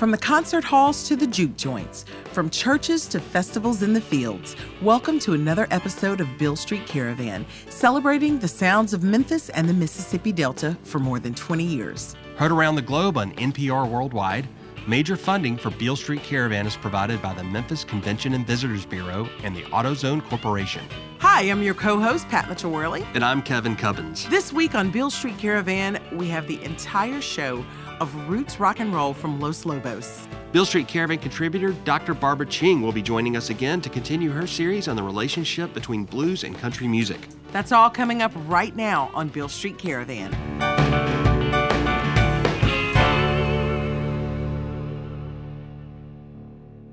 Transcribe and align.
From 0.00 0.12
the 0.12 0.16
concert 0.16 0.64
halls 0.64 1.06
to 1.08 1.14
the 1.14 1.26
juke 1.26 1.58
joints, 1.58 2.06
from 2.32 2.48
churches 2.48 3.06
to 3.08 3.20
festivals 3.20 3.82
in 3.82 3.92
the 3.92 4.00
fields, 4.00 4.56
welcome 4.80 5.18
to 5.18 5.34
another 5.34 5.66
episode 5.70 6.22
of 6.22 6.38
Beale 6.38 6.56
Street 6.56 6.86
Caravan, 6.86 7.44
celebrating 7.68 8.38
the 8.38 8.48
sounds 8.48 8.94
of 8.94 9.02
Memphis 9.02 9.50
and 9.50 9.68
the 9.68 9.74
Mississippi 9.74 10.32
Delta 10.32 10.74
for 10.84 11.00
more 11.00 11.18
than 11.18 11.34
20 11.34 11.64
years. 11.64 12.16
Heard 12.36 12.50
around 12.50 12.76
the 12.76 12.82
globe 12.82 13.18
on 13.18 13.32
NPR 13.32 13.90
Worldwide, 13.90 14.48
major 14.86 15.16
funding 15.16 15.58
for 15.58 15.70
Beale 15.72 15.96
Street 15.96 16.22
Caravan 16.22 16.66
is 16.66 16.76
provided 16.76 17.20
by 17.20 17.34
the 17.34 17.44
Memphis 17.44 17.84
Convention 17.84 18.32
and 18.32 18.46
Visitors 18.46 18.86
Bureau 18.86 19.28
and 19.44 19.54
the 19.54 19.64
AutoZone 19.64 20.24
Corporation. 20.30 20.82
Hi, 21.18 21.42
I'm 21.42 21.62
your 21.62 21.74
co 21.74 22.00
host, 22.00 22.26
Pat 22.30 22.48
Mitchell 22.48 22.70
Worley. 22.70 23.06
And 23.12 23.22
I'm 23.22 23.42
Kevin 23.42 23.76
Cubbins. 23.76 24.26
This 24.30 24.50
week 24.50 24.74
on 24.74 24.90
Beale 24.90 25.10
Street 25.10 25.36
Caravan, 25.36 26.00
we 26.12 26.28
have 26.28 26.46
the 26.46 26.62
entire 26.64 27.20
show 27.20 27.62
of 28.00 28.28
roots 28.28 28.58
rock 28.58 28.80
and 28.80 28.94
roll 28.94 29.14
from 29.14 29.40
Los 29.40 29.64
Lobos. 29.64 30.26
Beale 30.52 30.66
Street 30.66 30.88
Caravan 30.88 31.18
contributor 31.18 31.72
Dr. 31.84 32.14
Barbara 32.14 32.46
Ching 32.46 32.82
will 32.82 32.92
be 32.92 33.02
joining 33.02 33.36
us 33.36 33.50
again 33.50 33.80
to 33.82 33.88
continue 33.88 34.30
her 34.30 34.46
series 34.46 34.88
on 34.88 34.96
the 34.96 35.02
relationship 35.02 35.72
between 35.72 36.04
blues 36.04 36.44
and 36.44 36.56
country 36.58 36.88
music. 36.88 37.20
That's 37.52 37.72
all 37.72 37.90
coming 37.90 38.22
up 38.22 38.32
right 38.46 38.74
now 38.74 39.10
on 39.14 39.28
Beale 39.28 39.48
Street 39.48 39.78
Caravan. 39.78 40.32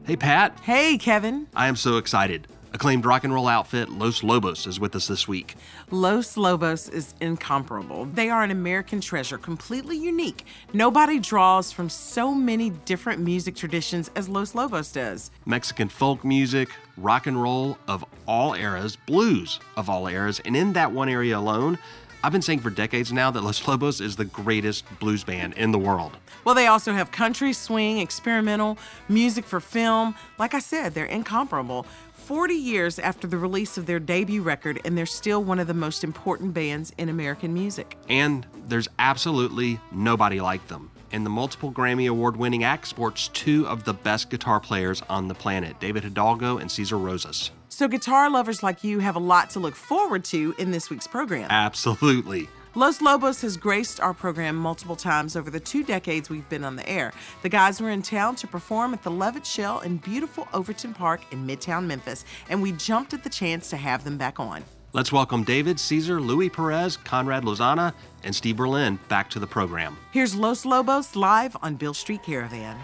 Hey, 0.06 0.16
Pat. 0.16 0.58
Hey, 0.62 0.98
Kevin. 0.98 1.48
I 1.54 1.68
am 1.68 1.76
so 1.76 1.98
excited. 1.98 2.48
Acclaimed 2.74 3.06
rock 3.06 3.24
and 3.24 3.34
roll 3.34 3.48
outfit 3.48 3.90
Los 3.90 4.24
Lobos 4.24 4.68
is 4.68 4.80
with 4.80 4.96
us 4.96 5.08
this 5.08 5.28
week. 5.28 5.56
Los 5.90 6.36
Lobos 6.36 6.90
is 6.90 7.16
incomparable. 7.22 8.06
They 8.06 8.30
are 8.30 8.44
an 8.44 8.52
American 8.52 9.00
treasure, 9.00 9.38
completely 9.38 9.98
unique. 9.98 10.46
Nobody 10.74 11.20
draws 11.20 11.72
from 11.72 11.90
so 11.90 12.34
many 12.34 12.72
different 12.72 13.22
music 13.22 13.56
traditions 13.56 14.12
as 14.16 14.28
Los 14.28 14.54
Lobos 14.54 14.92
does. 14.92 15.32
Mexican 15.46 15.88
folk 15.88 16.26
music, 16.26 16.70
rock 16.98 17.26
and 17.26 17.42
roll 17.42 17.78
of 17.88 18.04
all 18.28 18.54
eras, 18.54 18.98
blues 18.98 19.60
of 19.78 19.90
all 19.90 20.08
eras, 20.08 20.42
and 20.44 20.56
in 20.56 20.74
that 20.74 20.92
one 20.92 21.08
area 21.08 21.38
alone, 21.38 21.80
I've 22.24 22.32
been 22.32 22.42
saying 22.42 22.60
for 22.60 22.72
decades 22.72 23.14
now 23.14 23.30
that 23.32 23.42
Los 23.42 23.66
Lobos 23.68 24.02
is 24.02 24.16
the 24.16 24.26
greatest 24.26 24.84
blues 25.00 25.24
band 25.24 25.54
in 25.54 25.72
the 25.72 25.78
world. 25.78 26.18
Well, 26.44 26.56
they 26.56 26.68
also 26.68 26.92
have 26.92 27.12
country, 27.12 27.54
swing, 27.54 28.00
experimental, 28.00 28.78
music 29.08 29.46
for 29.46 29.60
film. 29.60 30.16
Like 30.40 30.54
I 30.54 30.60
said, 30.60 30.94
they're 30.94 31.06
incomparable. 31.06 31.86
40 32.28 32.56
years 32.56 33.00
after 33.00 33.26
the 33.26 33.38
release 33.38 33.78
of 33.78 33.86
their 33.86 34.02
debut 34.02 34.42
record, 34.42 34.82
and 34.84 34.98
they're 34.98 35.06
still 35.06 35.42
one 35.42 35.60
of 35.60 35.68
the 35.68 35.74
most 35.74 36.04
important 36.04 36.54
bands 36.54 36.92
in 36.98 37.08
American 37.08 37.54
music. 37.54 37.96
And 38.10 38.46
there's 38.68 38.90
absolutely 39.00 39.80
nobody 39.94 40.42
like 40.42 40.68
them. 40.68 40.92
And 41.14 41.26
the 41.26 41.30
multiple 41.30 41.72
Grammy 41.72 42.10
Award 42.10 42.36
winning 42.36 42.66
act 42.66 42.90
sports 42.90 43.30
two 43.30 43.66
of 43.66 43.86
the 43.86 43.94
best 43.94 44.30
guitar 44.30 44.60
players 44.60 45.02
on 45.10 45.30
the 45.30 45.36
planet, 45.36 45.80
David 45.80 46.04
Hidalgo 46.04 46.58
and 46.58 46.70
Cesar 46.70 46.98
Rosas. 46.98 47.52
So, 47.70 47.88
guitar 47.88 48.30
lovers 48.30 48.62
like 48.62 48.84
you 48.84 49.00
have 49.00 49.16
a 49.16 49.20
lot 49.20 49.52
to 49.52 49.62
look 49.62 49.76
forward 49.76 50.26
to 50.26 50.54
in 50.58 50.72
this 50.72 50.90
week's 50.90 51.08
program. 51.08 51.48
Absolutely. 51.50 52.50
Los 52.78 53.02
Lobos 53.02 53.42
has 53.42 53.58
graced 53.58 54.00
our 54.00 54.14
program 54.14 54.56
multiple 54.56 54.96
times 54.96 55.36
over 55.36 55.50
the 55.50 55.60
two 55.60 55.84
decades 55.84 56.30
we've 56.30 56.48
been 56.48 56.64
on 56.64 56.76
the 56.76 56.88
air. 56.88 57.12
The 57.42 57.50
guys 57.50 57.82
were 57.82 57.90
in 57.90 58.04
town 58.04 58.36
to 58.36 58.46
perform 58.46 58.94
at 58.94 59.02
the 59.02 59.10
Levitt 59.10 59.48
Shell 59.48 59.80
in 59.80 59.98
beautiful 59.98 60.48
Overton 60.54 60.94
Park 60.94 61.22
in 61.32 61.48
Midtown 61.48 61.88
Memphis, 61.88 62.24
and 62.52 62.62
we 62.62 62.74
jumped 62.74 63.16
at 63.16 63.24
the 63.24 63.32
chance 63.32 63.72
to 63.72 63.78
have 63.78 64.04
them 64.04 64.16
back 64.16 64.40
on. 64.40 64.64
Let's 64.94 65.12
welcome 65.12 65.44
David, 65.44 65.80
Cesar, 65.80 66.22
Louie 66.22 66.52
Perez, 66.52 66.98
Conrad 66.98 67.46
Lozano, 67.46 67.96
and 68.24 68.36
Steve 68.36 68.58
Berlin 68.58 69.00
back 69.10 69.28
to 69.32 69.40
the 69.40 69.48
program. 69.48 69.98
Here's 70.12 70.36
Los 70.36 70.64
Lobos 70.64 71.16
live 71.16 71.58
on 71.64 71.78
Beale 71.78 71.96
Street 71.96 72.22
Caravan. 72.22 72.78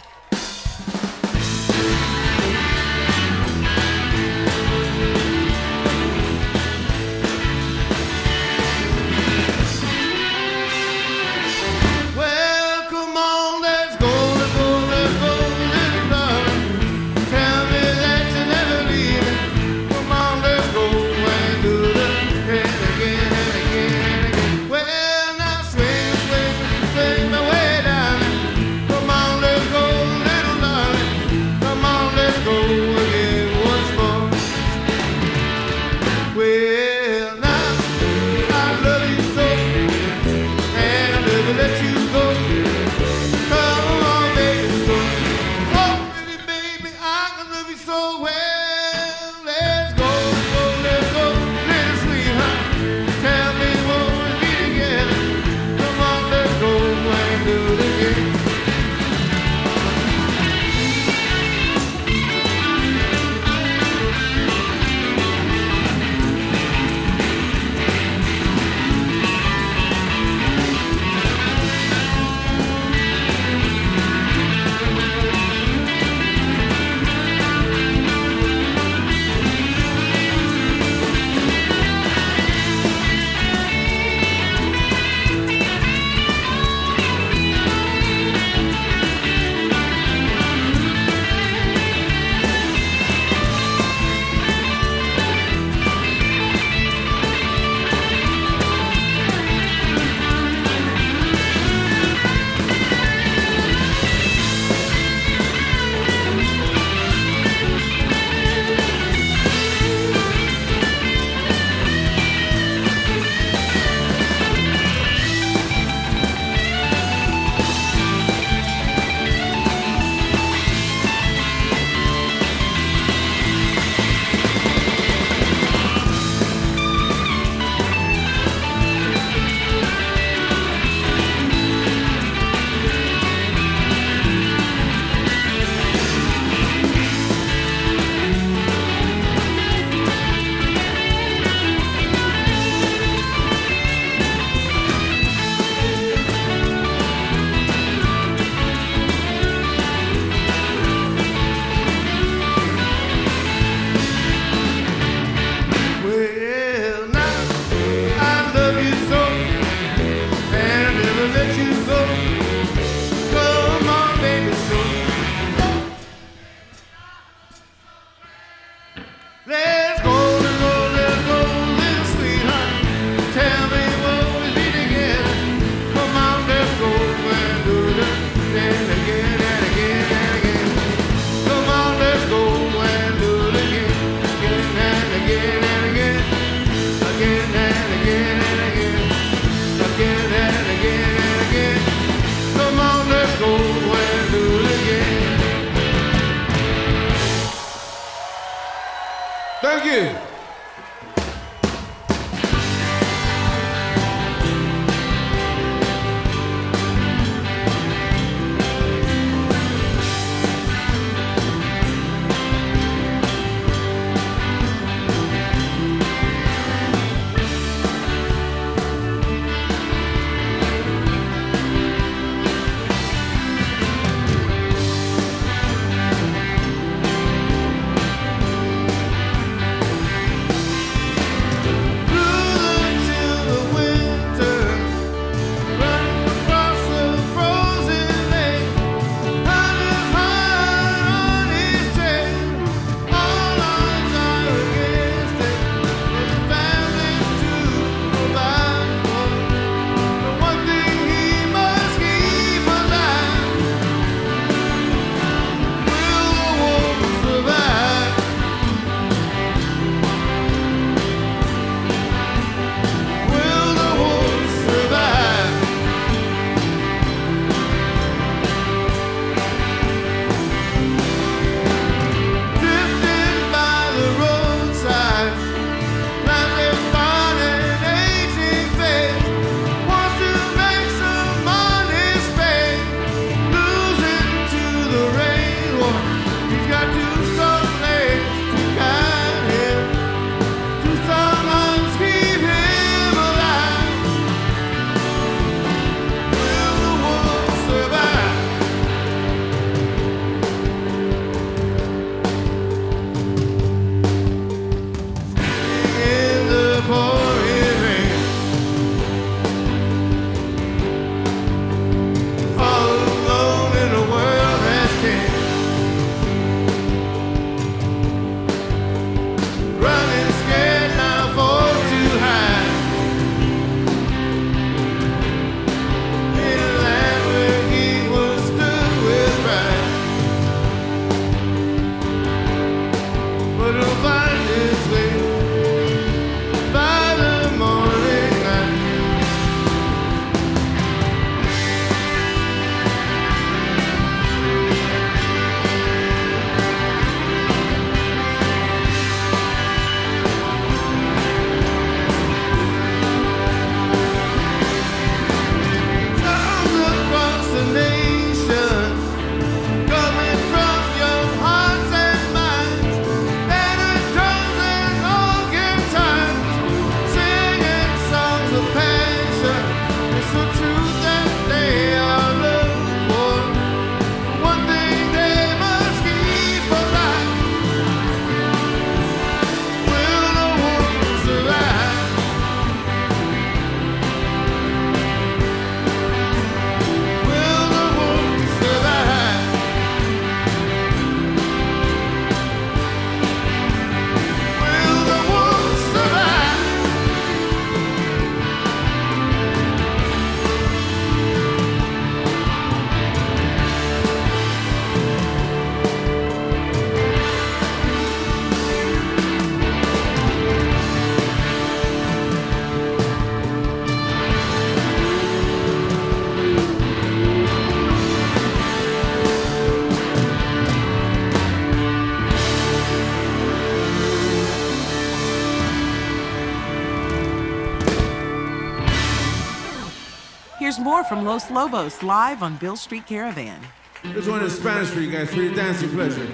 Here's 430.74 430.84
more 430.84 431.03
from 431.03 431.24
Los 431.24 431.51
Lobos 431.51 432.01
live 432.01 432.42
on 432.42 432.58
Beale 432.58 432.75
Street 432.75 433.06
Caravan. 433.06 433.62
This 434.06 434.27
one 434.27 434.42
in 434.42 434.50
Spanish 434.50 434.89
for 434.89 435.01
you 435.01 435.12
guys, 435.12 435.30
for 435.30 435.44
your 435.44 435.53
dancing 435.53 435.92
pleasure. 435.92 436.27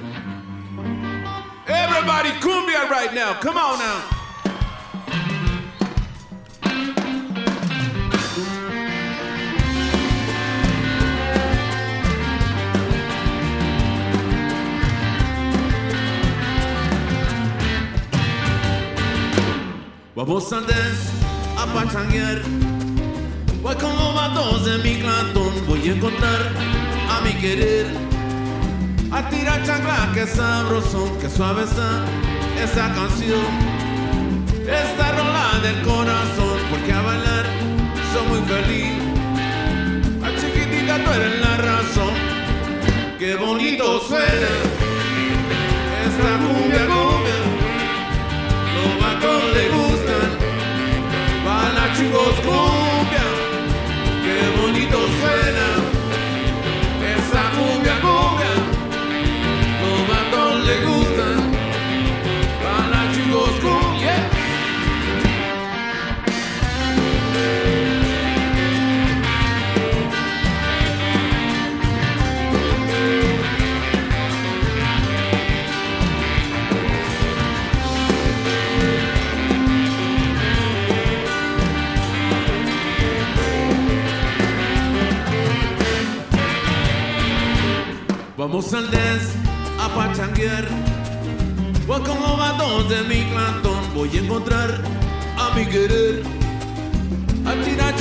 Everybody 1.67 2.29
cumbia 2.39 2.89
right 2.89 3.13
now. 3.13 3.34
Come 3.41 3.58
on 3.58 3.79
now. 3.79 4.01
Vamos 20.15 20.50
a 20.53 20.65
dance, 20.65 21.10
a 21.58 21.67
pachanguear. 21.74 22.68
Voy 23.61 23.75
con 23.75 23.93
los 23.95 24.15
matos 24.15 24.65
de 24.65 24.77
mi 24.77 25.01
cantón, 25.01 25.51
voy 25.67 25.89
a 25.89 25.93
encontrar 25.93 26.53
a 27.11 27.21
mi 27.21 27.33
querer. 27.33 27.87
A 29.11 29.27
tirar 29.29 29.63
chancla, 29.65 30.11
que 30.13 30.25
sabroso, 30.25 31.17
que 31.19 31.29
suave 31.29 31.63
está 31.63 32.05
esa 32.63 32.93
canción. 32.93 33.45
Esta 34.65 35.11
rola 35.11 35.59
del 35.61 35.81
corazón, 35.81 36.57
porque 36.69 36.93
a 36.93 37.01
bailar 37.01 37.45
soy 38.13 38.27
muy 38.29 38.47
feliz. 38.47 38.93
A 40.23 40.29
chiquitita 40.39 41.03
tú 41.03 41.11
eres 41.11 41.41
la 41.41 41.57
razón, 41.57 42.13
qué 43.19 43.35
bonito 43.35 43.99
suena. 44.07 44.78
Vamos 88.39 88.74
al 88.74 88.89
dance 88.89 89.36
a 89.77 89.89
pachanguear. 89.89 90.65
Voy 91.86 92.01
con 92.03 92.17
los 92.22 92.89
de 92.89 93.01
mi 93.03 93.29
cantón, 93.34 93.93
voy 93.93 94.10
a 94.15 94.22
encontrar 94.22 94.81
a 95.38 95.53
mi 95.55 95.65
querer. 95.65 96.24
A 97.46 97.51
tirar 97.65 97.93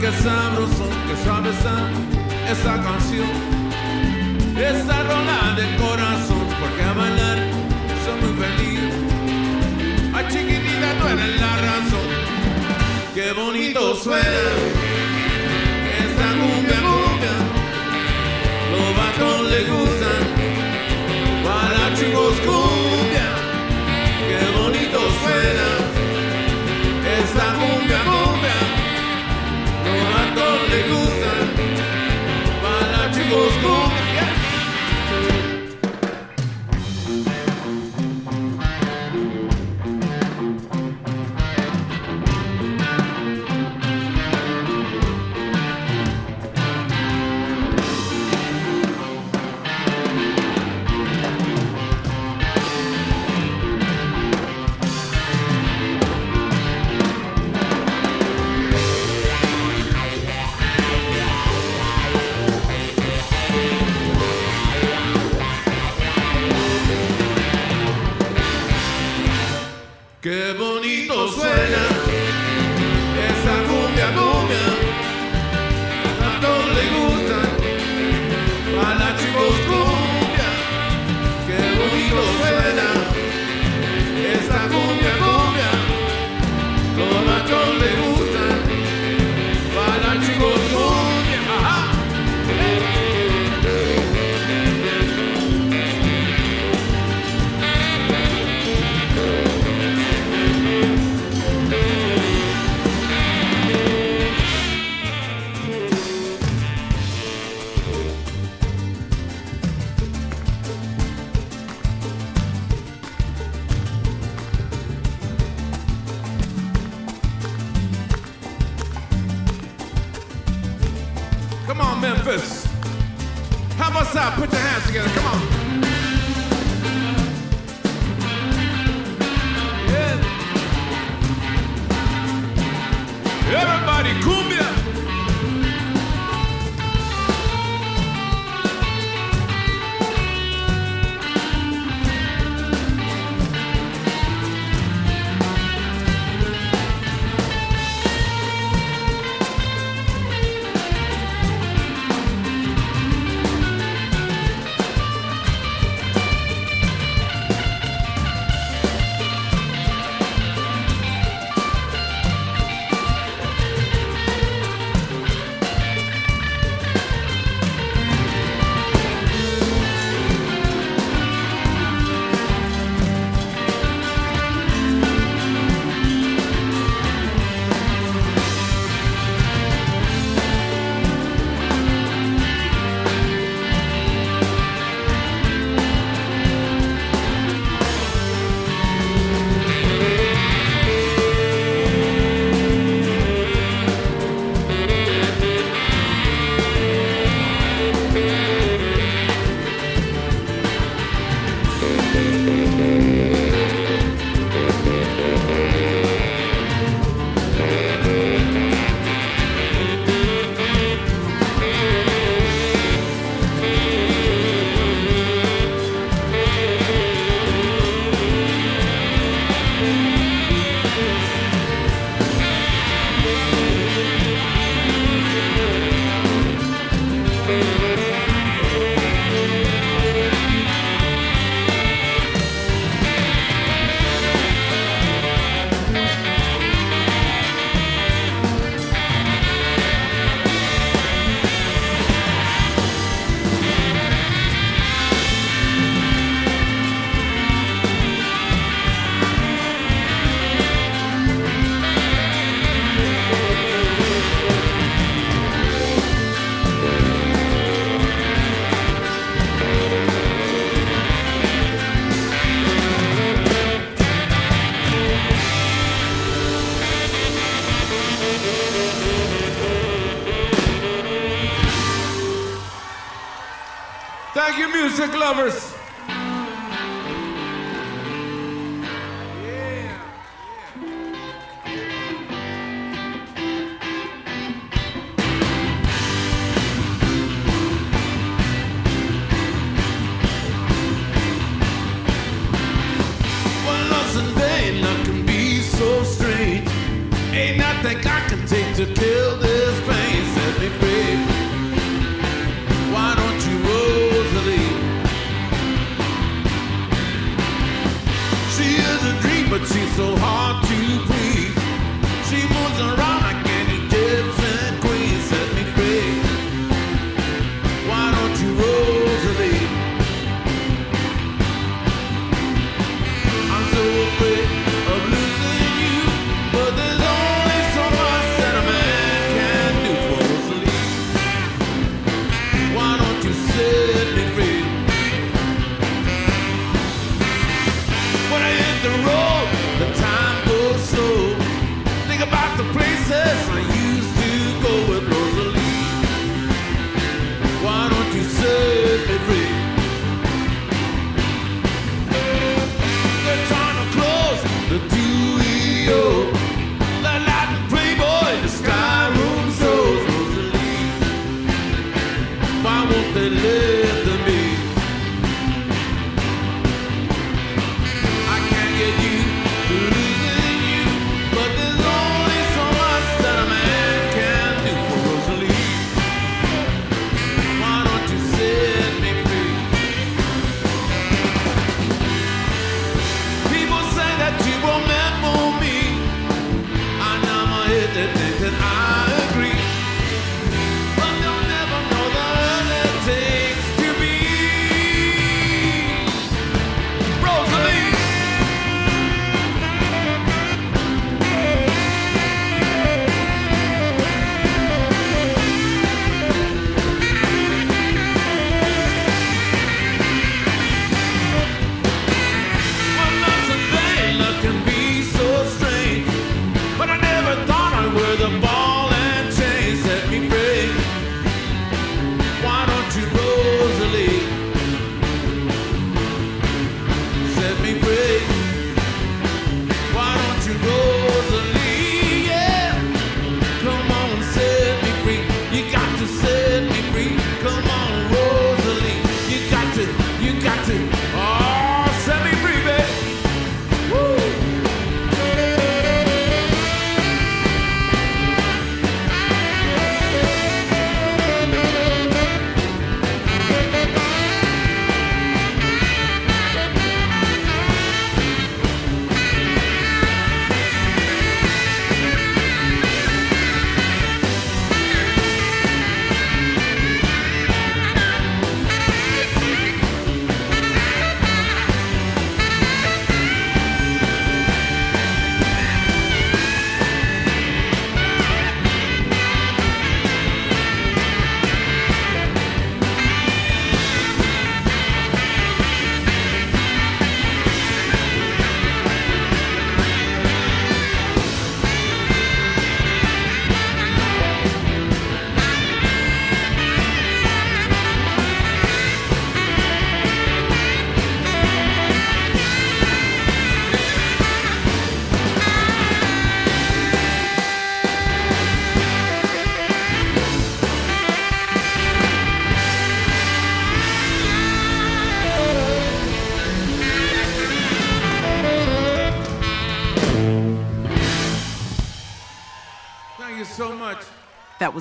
que 0.00 0.10
sabroso, 0.22 0.86
que 1.06 1.16
suave 1.22 1.50
está 1.50 1.90
esa 2.50 2.82
canción. 2.82 3.32
Esta 4.56 5.02
rola 5.02 5.56
del 5.56 5.76
corazón, 5.76 6.46
porque 6.58 6.82
a 6.84 6.92
bailar 6.94 7.38
soy 8.02 8.16
muy 8.22 8.34
feliz. 8.42 8.80
A 10.14 10.26
chiquitita 10.26 10.98
tú 11.00 11.06
eres 11.08 11.38
la 11.38 11.56
razón, 11.68 12.08
qué 13.14 13.32
bonito 13.34 13.94
suena. 13.96 14.91
Vatos 19.22 19.50
le 19.50 19.64
gustan. 19.64 20.22
Para 21.44 21.94
chicos 21.94 22.40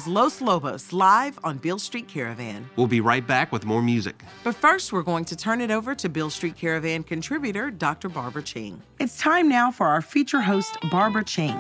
was 0.02 0.08
Los 0.08 0.42
Lobos 0.42 0.94
live 0.94 1.38
on 1.44 1.58
Beale 1.58 1.78
Street 1.78 2.08
Caravan. 2.08 2.68
We'll 2.76 2.88
be 2.88 3.02
right 3.02 3.26
back 3.26 3.52
with 3.52 3.66
more 3.66 3.84
music. 3.84 4.24
But 4.44 4.56
first, 4.56 4.92
we're 4.92 5.04
going 5.04 5.26
to 5.26 5.36
turn 5.36 5.62
it 5.62 5.70
over 5.70 5.94
to 5.94 6.10
Beale 6.10 6.32
Street 6.32 6.56
Caravan 6.56 7.04
contributor, 7.04 7.70
Dr. 7.70 8.10
Barbara 8.10 8.42
Ching. 8.42 8.82
It's 9.00 9.20
time 9.20 9.48
now 9.48 9.70
for 9.70 9.86
our 9.86 10.02
feature 10.02 10.42
host, 10.42 10.76
Barbara 10.90 11.24
Ching. 11.24 11.56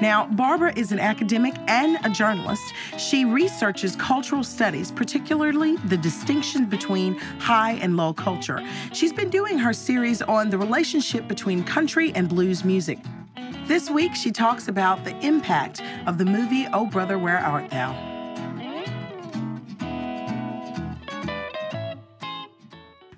Now, 0.00 0.26
Barbara 0.26 0.72
is 0.76 0.92
an 0.92 1.00
academic 1.00 1.54
and 1.66 1.98
a 2.06 2.10
journalist. 2.10 2.62
She 2.96 3.24
researches 3.24 3.96
cultural 3.96 4.44
studies, 4.44 4.92
particularly 4.92 5.76
the 5.88 5.96
distinction 5.96 6.66
between 6.66 7.18
high 7.38 7.72
and 7.72 7.96
low 7.96 8.14
culture. 8.14 8.64
She's 8.92 9.12
been 9.12 9.28
doing 9.28 9.58
her 9.58 9.72
series 9.72 10.22
on 10.22 10.48
the 10.48 10.56
relationship 10.56 11.28
between 11.28 11.64
country 11.64 12.12
and 12.14 12.28
blues 12.28 12.64
music. 12.64 12.98
This 13.66 13.90
week, 13.90 14.14
she 14.14 14.30
talks 14.30 14.68
about 14.68 15.04
the 15.04 15.16
impact 15.24 15.82
of 16.06 16.18
the 16.18 16.24
movie 16.24 16.66
Oh 16.72 16.86
Brother, 16.86 17.18
Where 17.18 17.38
Art 17.38 17.70
Thou? 17.70 17.92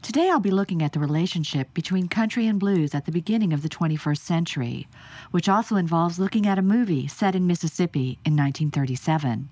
Today 0.03 0.29
I'll 0.29 0.41
be 0.41 0.51
looking 0.51 0.83
at 0.83 0.93
the 0.93 0.99
relationship 0.99 1.73
between 1.73 2.09
country 2.09 2.47
and 2.47 2.59
blues 2.59 2.97
at 2.97 3.07
the 3.07 3.13
beginning 3.13 3.53
of 3.53 3.63
the 3.63 3.69
21st 3.69 4.19
century, 4.19 4.89
which 5.31 5.49
also 5.49 5.77
involves 5.77 6.19
looking 6.19 6.47
at 6.47 6.59
a 6.59 6.63
movie 6.63 7.07
set 7.07 7.37
in 7.37 7.47
Mississippi 7.47 8.19
in 8.25 8.37
1937. 8.37 9.49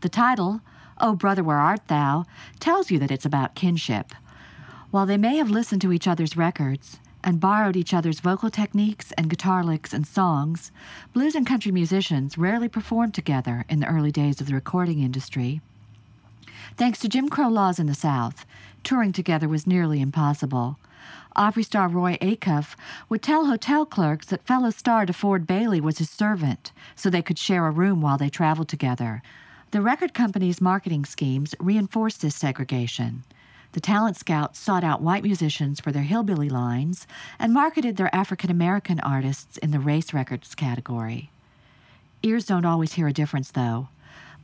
The 0.00 0.08
title, 0.08 0.60
Oh 0.98 1.14
Brother, 1.14 1.44
Where 1.44 1.58
Art 1.58 1.86
Thou, 1.86 2.24
tells 2.58 2.90
you 2.90 2.98
that 2.98 3.12
it's 3.12 3.24
about 3.24 3.54
kinship. 3.54 4.12
While 4.90 5.06
they 5.06 5.16
may 5.16 5.36
have 5.36 5.50
listened 5.50 5.82
to 5.82 5.92
each 5.92 6.08
other's 6.08 6.36
records 6.36 6.98
and 7.24 7.40
borrowed 7.40 7.76
each 7.76 7.94
other's 7.94 8.20
vocal 8.20 8.50
techniques 8.50 9.12
and 9.12 9.30
guitar 9.30 9.62
licks 9.64 9.92
and 9.92 10.06
songs, 10.06 10.72
blues 11.12 11.34
and 11.34 11.46
country 11.46 11.72
musicians 11.72 12.38
rarely 12.38 12.68
performed 12.68 13.14
together 13.14 13.64
in 13.68 13.80
the 13.80 13.86
early 13.86 14.10
days 14.10 14.40
of 14.40 14.46
the 14.46 14.54
recording 14.54 15.00
industry. 15.00 15.60
Thanks 16.76 16.98
to 17.00 17.08
Jim 17.08 17.28
Crow 17.28 17.48
laws 17.48 17.78
in 17.78 17.86
the 17.86 17.94
South, 17.94 18.46
touring 18.82 19.12
together 19.12 19.48
was 19.48 19.66
nearly 19.66 20.00
impossible. 20.00 20.78
Opry 21.34 21.62
star 21.62 21.88
Roy 21.88 22.16
Acuff 22.20 22.76
would 23.08 23.22
tell 23.22 23.46
hotel 23.46 23.86
clerks 23.86 24.26
that 24.26 24.46
fellow 24.46 24.70
star 24.70 25.06
DeFord 25.06 25.46
Bailey 25.46 25.80
was 25.80 25.98
his 25.98 26.10
servant, 26.10 26.72
so 26.94 27.08
they 27.08 27.22
could 27.22 27.38
share 27.38 27.66
a 27.66 27.70
room 27.70 28.00
while 28.00 28.18
they 28.18 28.28
traveled 28.28 28.68
together. 28.68 29.22
The 29.70 29.80
record 29.80 30.12
company's 30.12 30.60
marketing 30.60 31.06
schemes 31.06 31.54
reinforced 31.58 32.20
this 32.20 32.36
segregation. 32.36 33.24
The 33.72 33.80
talent 33.80 34.16
scouts 34.16 34.58
sought 34.58 34.84
out 34.84 35.00
white 35.00 35.22
musicians 35.22 35.80
for 35.80 35.92
their 35.92 36.02
hillbilly 36.02 36.50
lines 36.50 37.06
and 37.38 37.54
marketed 37.54 37.96
their 37.96 38.14
African 38.14 38.50
American 38.50 39.00
artists 39.00 39.56
in 39.58 39.70
the 39.70 39.80
race 39.80 40.12
records 40.12 40.54
category. 40.54 41.30
Ears 42.22 42.46
don't 42.46 42.66
always 42.66 42.92
hear 42.92 43.08
a 43.08 43.12
difference, 43.12 43.50
though. 43.50 43.88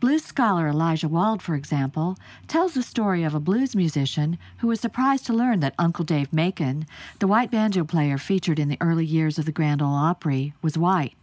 Blues 0.01 0.25
scholar 0.25 0.69
Elijah 0.69 1.09
Wald, 1.09 1.43
for 1.43 1.55
example, 1.55 2.17
tells 2.47 2.73
the 2.73 2.83
story 2.83 3.23
of 3.23 3.35
a 3.35 3.41
blues 3.41 3.77
musician 3.77 4.39
who 4.59 4.69
was 4.69 4.81
surprised 4.81 5.27
to 5.27 5.33
learn 5.33 5.61
that 5.61 5.75
Uncle 5.79 6.05
Dave 6.05 6.33
Macon, 6.33 6.87
the 7.19 7.27
white 7.27 7.51
banjo 7.51 7.85
player 7.85 8.17
featured 8.17 8.59
in 8.59 8.69
the 8.69 8.79
early 8.81 9.05
years 9.05 9.39
of 9.39 9.45
the 9.45 9.53
Grand 9.53 9.83
Ole 9.83 9.89
Opry, 9.89 10.55
was 10.63 10.79
white. 10.79 11.15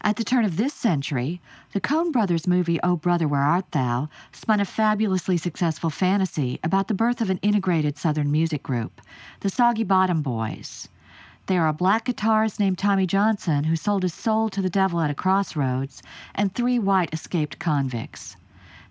At 0.00 0.16
the 0.16 0.24
turn 0.24 0.44
of 0.44 0.56
this 0.56 0.74
century, 0.74 1.40
the 1.72 1.80
Coen 1.80 2.12
brothers 2.12 2.46
movie 2.46 2.78
Oh 2.82 2.96
Brother 2.96 3.26
Where 3.26 3.42
Art 3.42 3.72
Thou 3.72 4.08
spun 4.32 4.60
a 4.60 4.64
fabulously 4.64 5.36
successful 5.36 5.90
fantasy 5.90 6.60
about 6.62 6.86
the 6.86 6.94
birth 6.94 7.20
of 7.20 7.30
an 7.30 7.38
integrated 7.42 7.98
Southern 7.98 8.30
music 8.30 8.62
group, 8.62 9.00
the 9.40 9.50
Soggy 9.50 9.82
Bottom 9.82 10.22
Boys. 10.22 10.88
They 11.46 11.58
are 11.58 11.68
a 11.68 11.72
black 11.72 12.04
guitarist 12.04 12.60
named 12.60 12.78
Tommy 12.78 13.06
Johnson 13.06 13.64
who 13.64 13.74
sold 13.74 14.02
his 14.04 14.14
soul 14.14 14.48
to 14.50 14.62
the 14.62 14.70
devil 14.70 15.00
at 15.00 15.10
a 15.10 15.14
crossroads, 15.14 16.02
and 16.34 16.54
three 16.54 16.78
white 16.78 17.12
escaped 17.12 17.58
convicts. 17.58 18.36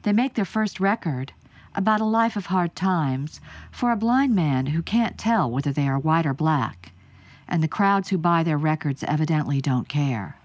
They 0.01 0.11
make 0.11 0.33
their 0.33 0.45
first 0.45 0.79
record, 0.79 1.31
about 1.73 2.01
a 2.01 2.05
life 2.05 2.35
of 2.35 2.47
hard 2.47 2.75
times, 2.75 3.39
for 3.71 3.91
a 3.91 3.97
blind 3.97 4.35
man 4.35 4.67
who 4.67 4.81
can't 4.81 5.17
tell 5.17 5.49
whether 5.49 5.71
they 5.71 5.87
are 5.87 5.99
white 5.99 6.25
or 6.25 6.33
black, 6.33 6.91
and 7.47 7.63
the 7.63 7.67
crowds 7.67 8.09
who 8.09 8.17
buy 8.17 8.43
their 8.43 8.57
records 8.57 9.03
evidently 9.03 9.61
don't 9.61 9.87
care. 9.87 10.36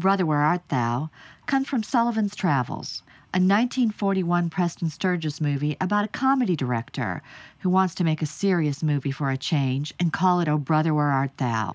Brother, 0.00 0.24
Where 0.24 0.38
Art 0.38 0.66
Thou, 0.68 1.10
comes 1.44 1.68
from 1.68 1.82
Sullivan's 1.82 2.34
Travels, 2.34 3.02
a 3.34 3.38
1941 3.38 4.48
Preston 4.48 4.88
Sturges 4.88 5.42
movie 5.42 5.76
about 5.78 6.06
a 6.06 6.08
comedy 6.08 6.56
director 6.56 7.22
who 7.58 7.68
wants 7.68 7.94
to 7.96 8.04
make 8.04 8.22
a 8.22 8.26
serious 8.26 8.82
movie 8.82 9.10
for 9.10 9.30
a 9.30 9.36
change 9.36 9.92
and 10.00 10.12
call 10.12 10.40
it 10.40 10.48
Oh 10.48 10.56
Brother, 10.56 10.94
Where 10.94 11.10
Art 11.10 11.36
Thou. 11.36 11.74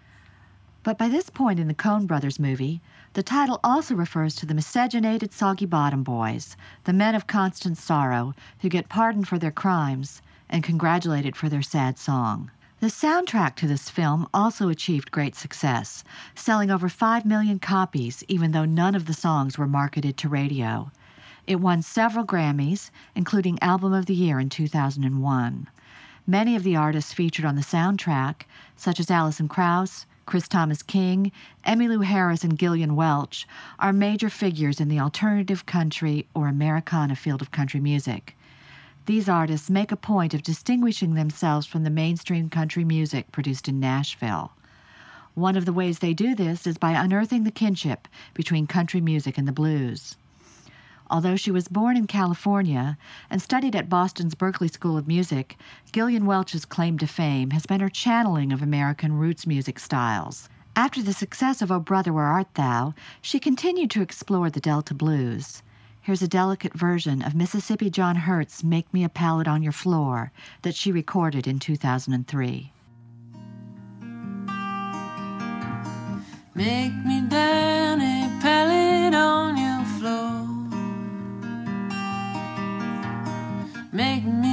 But 0.82 0.98
by 0.98 1.08
this 1.08 1.30
point 1.30 1.60
in 1.60 1.68
the 1.68 1.76
Coen 1.76 2.08
Brothers 2.08 2.40
movie, 2.40 2.82
the 3.14 3.24
title 3.24 3.60
also 3.64 3.94
refers 3.94 4.36
to 4.36 4.48
the 4.48 4.56
miscegenated 4.56 5.32
Soggy 5.32 5.68
Bottom 5.68 6.04
Boys, 6.04 6.58
the 6.86 6.94
men 6.94 7.14
of 7.14 7.28
constant 7.28 7.78
sorrow 7.78 8.34
who 8.62 8.70
get 8.70 8.90
pardoned 8.90 9.28
for 9.28 9.38
their 9.38 9.52
crimes 9.52 10.22
and 10.50 10.64
congratulated 10.64 11.36
for 11.36 11.48
their 11.48 11.62
sad 11.62 12.00
song. 12.00 12.50
The 12.82 12.88
soundtrack 12.88 13.56
to 13.56 13.68
this 13.68 13.90
film 13.90 14.28
also 14.34 14.68
achieved 14.68 15.10
great 15.10 15.34
success, 15.34 16.04
selling 16.36 16.70
over 16.70 16.90
5 16.90 17.26
million 17.26 17.58
copies, 17.58 18.22
even 18.28 18.52
though 18.52 18.66
none 18.66 18.96
of 18.96 19.06
the 19.06 19.14
songs 19.14 19.58
were 19.58 19.66
marketed 19.66 20.18
to 20.18 20.30
radio. 20.30 20.92
It 21.48 21.62
won 21.62 21.82
several 21.82 22.26
Grammys, 22.26 22.92
including 23.16 23.62
Album 23.62 23.94
of 23.94 24.08
the 24.08 24.14
Year 24.14 24.42
in 24.42 24.50
2001. 24.50 25.70
Many 26.28 26.56
of 26.56 26.64
the 26.64 26.76
artists 26.76 27.14
featured 27.14 27.46
on 27.46 27.56
the 27.56 27.62
soundtrack, 27.62 28.42
such 28.76 29.00
as 29.00 29.10
Alison 29.10 29.48
Krauss, 29.48 30.06
Chris 30.26 30.50
Thomas 30.50 30.84
King, 30.84 31.32
Emmylou 31.66 32.04
Harris, 32.04 32.44
and 32.44 32.60
Gillian 32.60 32.98
Welch, 32.98 33.48
are 33.80 33.94
major 33.94 34.30
figures 34.30 34.82
in 34.82 34.90
the 34.90 35.00
alternative 35.00 35.66
country 35.66 36.28
or 36.34 36.50
Americana 36.50 37.16
field 37.16 37.42
of 37.42 37.52
country 37.52 37.80
music. 37.80 38.36
These 39.06 39.30
artists 39.30 39.70
make 39.70 39.92
a 39.92 39.98
point 39.98 40.34
of 40.34 40.42
distinguishing 40.42 41.14
themselves 41.14 41.68
from 41.68 41.84
the 41.84 41.92
mainstream 41.92 42.50
country 42.50 42.84
music 42.84 43.32
produced 43.32 43.68
in 43.68 43.80
Nashville. 43.80 44.52
One 45.36 45.56
of 45.56 45.66
the 45.66 45.74
ways 45.74 46.00
they 46.00 46.16
do 46.16 46.34
this 46.34 46.66
is 46.66 46.80
by 46.80 46.94
unearthing 46.94 47.44
the 47.44 47.52
kinship 47.52 48.08
between 48.34 48.66
country 48.66 49.02
music 49.02 49.38
and 49.38 49.48
the 49.48 49.52
blues. 49.52 50.18
Although 51.08 51.36
she 51.36 51.52
was 51.52 51.68
born 51.68 51.98
in 51.98 52.08
California 52.08 52.98
and 53.30 53.40
studied 53.40 53.76
at 53.76 53.90
Boston's 53.90 54.34
Berklee 54.34 54.72
School 54.72 54.98
of 54.98 55.08
Music, 55.08 55.56
Gillian 55.92 56.26
Welch's 56.26 56.66
claim 56.66 56.98
to 56.98 57.06
fame 57.06 57.52
has 57.52 57.68
been 57.68 57.82
her 57.82 57.90
channeling 57.90 58.52
of 58.52 58.64
American 58.64 59.14
roots 59.14 59.46
music 59.46 59.78
styles. 59.78 60.50
After 60.76 61.04
the 61.04 61.14
success 61.14 61.62
of 61.62 61.72
Oh 61.72 61.80
Brother, 61.80 62.12
Where 62.12 62.26
Art 62.26 62.56
Thou, 62.56 62.96
she 63.22 63.40
continued 63.40 63.92
to 63.92 64.02
explore 64.02 64.50
the 64.50 64.60
Delta 64.60 64.96
blues. 64.96 65.62
Here's 66.06 66.22
a 66.22 66.28
delicate 66.28 66.74
version 66.76 67.24
of 67.24 67.34
Mississippi 67.34 67.90
John 67.90 68.16
Hurt's 68.16 68.64
Make 68.64 68.94
Me 68.94 69.04
a 69.04 69.10
Pallet 69.10 69.48
on 69.48 69.64
Your 69.64 69.72
Floor 69.72 70.32
that 70.62 70.76
she 70.76 70.92
recorded 70.92 71.48
in 71.48 71.58
2003. 71.58 72.72
Make 76.54 76.94
me 77.08 77.22
down 77.28 78.02
a 78.02 78.40
pallet 78.40 79.16
on 79.16 79.58
your 79.58 79.84
floor. 79.98 80.46
Make 83.92 84.26
me 84.26 84.45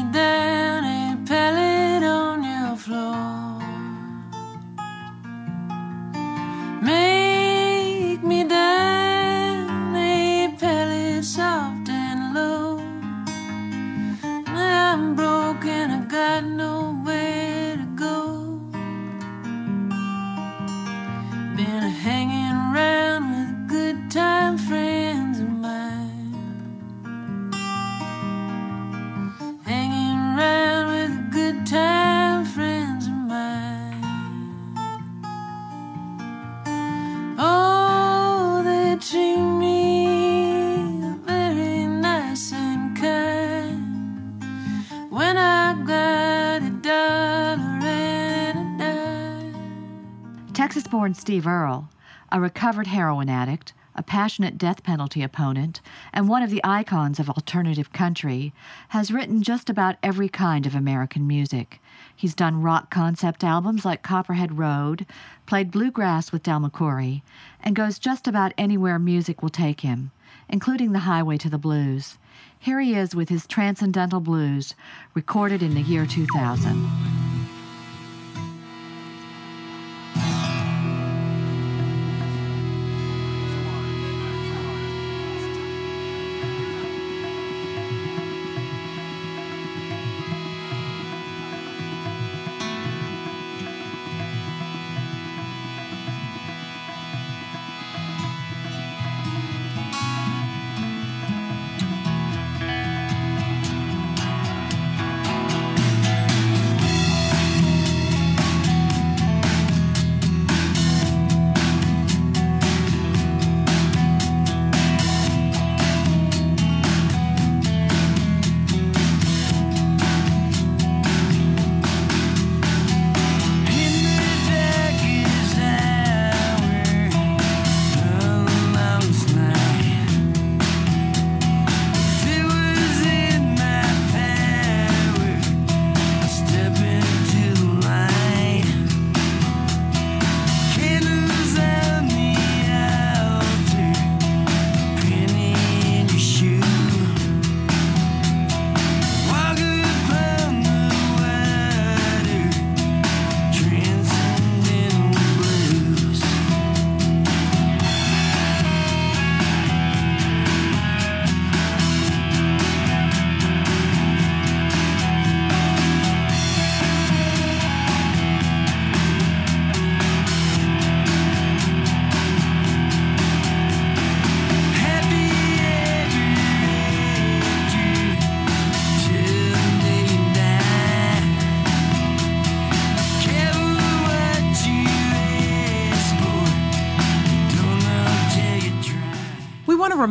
I 16.22 16.40
got 16.40 16.81
born 51.02 51.14
Steve 51.14 51.48
Earle, 51.48 51.88
a 52.30 52.40
recovered 52.40 52.86
heroin 52.86 53.28
addict, 53.28 53.72
a 53.96 54.04
passionate 54.04 54.56
death 54.56 54.84
penalty 54.84 55.20
opponent, 55.20 55.80
and 56.12 56.28
one 56.28 56.44
of 56.44 56.50
the 56.50 56.60
icons 56.62 57.18
of 57.18 57.28
alternative 57.28 57.92
country, 57.92 58.52
has 58.90 59.10
written 59.10 59.42
just 59.42 59.68
about 59.68 59.96
every 60.00 60.28
kind 60.28 60.64
of 60.64 60.76
American 60.76 61.26
music. 61.26 61.80
He's 62.14 62.36
done 62.36 62.62
rock 62.62 62.88
concept 62.88 63.42
albums 63.42 63.84
like 63.84 64.04
Copperhead 64.04 64.58
Road, 64.58 65.04
played 65.44 65.72
bluegrass 65.72 66.30
with 66.30 66.44
Del 66.44 66.60
McCoury, 66.60 67.22
and 67.60 67.74
goes 67.74 67.98
just 67.98 68.28
about 68.28 68.54
anywhere 68.56 69.00
music 69.00 69.42
will 69.42 69.48
take 69.48 69.80
him, 69.80 70.12
including 70.48 70.92
the 70.92 71.00
highway 71.00 71.36
to 71.38 71.50
the 71.50 71.58
blues. 71.58 72.16
Here 72.56 72.78
he 72.78 72.94
is 72.94 73.12
with 73.12 73.28
his 73.28 73.48
Transcendental 73.48 74.20
Blues, 74.20 74.76
recorded 75.14 75.64
in 75.64 75.74
the 75.74 75.82
year 75.82 76.06
2000. 76.06 77.11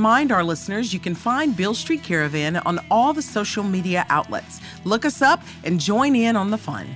Remind 0.01 0.31
our 0.31 0.43
listeners 0.43 0.95
you 0.95 0.99
can 0.99 1.13
find 1.13 1.55
Beale 1.55 1.75
Street 1.75 2.01
Caravan 2.01 2.57
on 2.57 2.79
all 2.89 3.13
the 3.13 3.21
social 3.21 3.63
media 3.63 4.03
outlets. 4.09 4.59
Look 4.83 5.05
us 5.05 5.21
up 5.21 5.43
and 5.63 5.79
join 5.79 6.15
in 6.15 6.35
on 6.35 6.49
the 6.49 6.57
fun. 6.57 6.87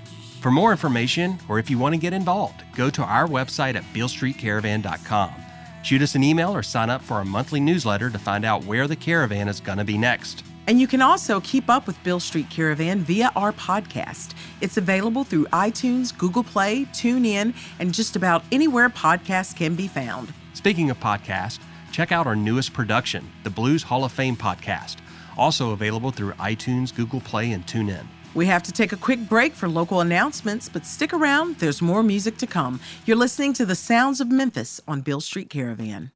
For 0.42 0.50
more 0.50 0.72
information, 0.72 1.38
or 1.48 1.60
if 1.60 1.70
you 1.70 1.78
want 1.78 1.94
to 1.94 2.00
get 2.00 2.14
involved, 2.14 2.64
go 2.76 2.90
to 2.90 3.04
our 3.04 3.28
website 3.28 3.76
at 3.76 3.84
BealeStreetCaravan.com. 3.94 5.36
Shoot 5.84 6.02
us 6.02 6.16
an 6.16 6.24
email 6.24 6.52
or 6.52 6.64
sign 6.64 6.90
up 6.90 7.04
for 7.04 7.14
our 7.18 7.26
monthly 7.26 7.60
newsletter 7.60 8.10
to 8.10 8.18
find 8.18 8.44
out 8.44 8.64
where 8.66 8.88
the 8.88 8.96
caravan 8.96 9.48
is 9.50 9.60
going 9.60 9.78
to 9.78 9.84
be 9.84 10.00
next. 10.00 10.44
And 10.66 10.82
you 10.82 10.88
can 10.88 11.04
also 11.04 11.40
keep 11.42 11.70
up 11.70 11.86
with 11.86 12.04
Beale 12.04 12.20
Street 12.20 12.50
Caravan 12.50 13.02
via 13.02 13.32
our 13.36 13.54
podcast. 13.54 14.34
It's 14.62 14.78
available 14.78 15.24
through 15.24 15.46
iTunes, 15.54 16.18
Google 16.18 16.44
Play, 16.44 16.86
TuneIn, 16.86 17.54
and 17.78 17.94
just 17.94 18.16
about 18.16 18.44
anywhere 18.52 18.90
podcasts 18.90 19.56
can 19.56 19.76
be 19.76 19.88
found. 19.88 20.34
Speaking 20.56 20.90
of 20.90 21.00
podcasts, 21.00 21.60
check 21.96 22.12
out 22.12 22.28
our 22.28 22.36
newest 22.36 22.74
production, 22.74 23.32
the 23.46 23.50
Blues 23.50 23.82
Hall 23.82 24.04
of 24.04 24.12
Fame 24.12 24.36
podcast, 24.36 24.98
also 25.38 25.72
available 25.72 26.12
through 26.12 26.34
iTunes, 26.34 26.94
Google 26.94 27.22
Play, 27.22 27.54
and 27.54 27.66
TuneIn. 27.66 28.06
We 28.34 28.46
have 28.48 28.64
to 28.64 28.74
take 28.74 28.92
a 28.92 28.98
quick 28.98 29.30
break 29.30 29.54
for 29.54 29.70
local 29.70 30.02
announcements, 30.02 30.68
but 30.68 30.86
stick 30.86 31.14
around, 31.14 31.56
there's 31.60 31.82
more 31.82 32.04
music 32.04 32.36
to 32.40 32.48
come. 32.48 32.82
You're 33.06 33.16
listening 33.16 33.54
to 33.54 33.66
the 33.66 33.76
sounds 33.76 34.20
of 34.20 34.30
Memphis 34.30 34.82
on 34.86 35.00
Beale 35.04 35.22
Street 35.22 35.50
Caravan. 35.50 36.12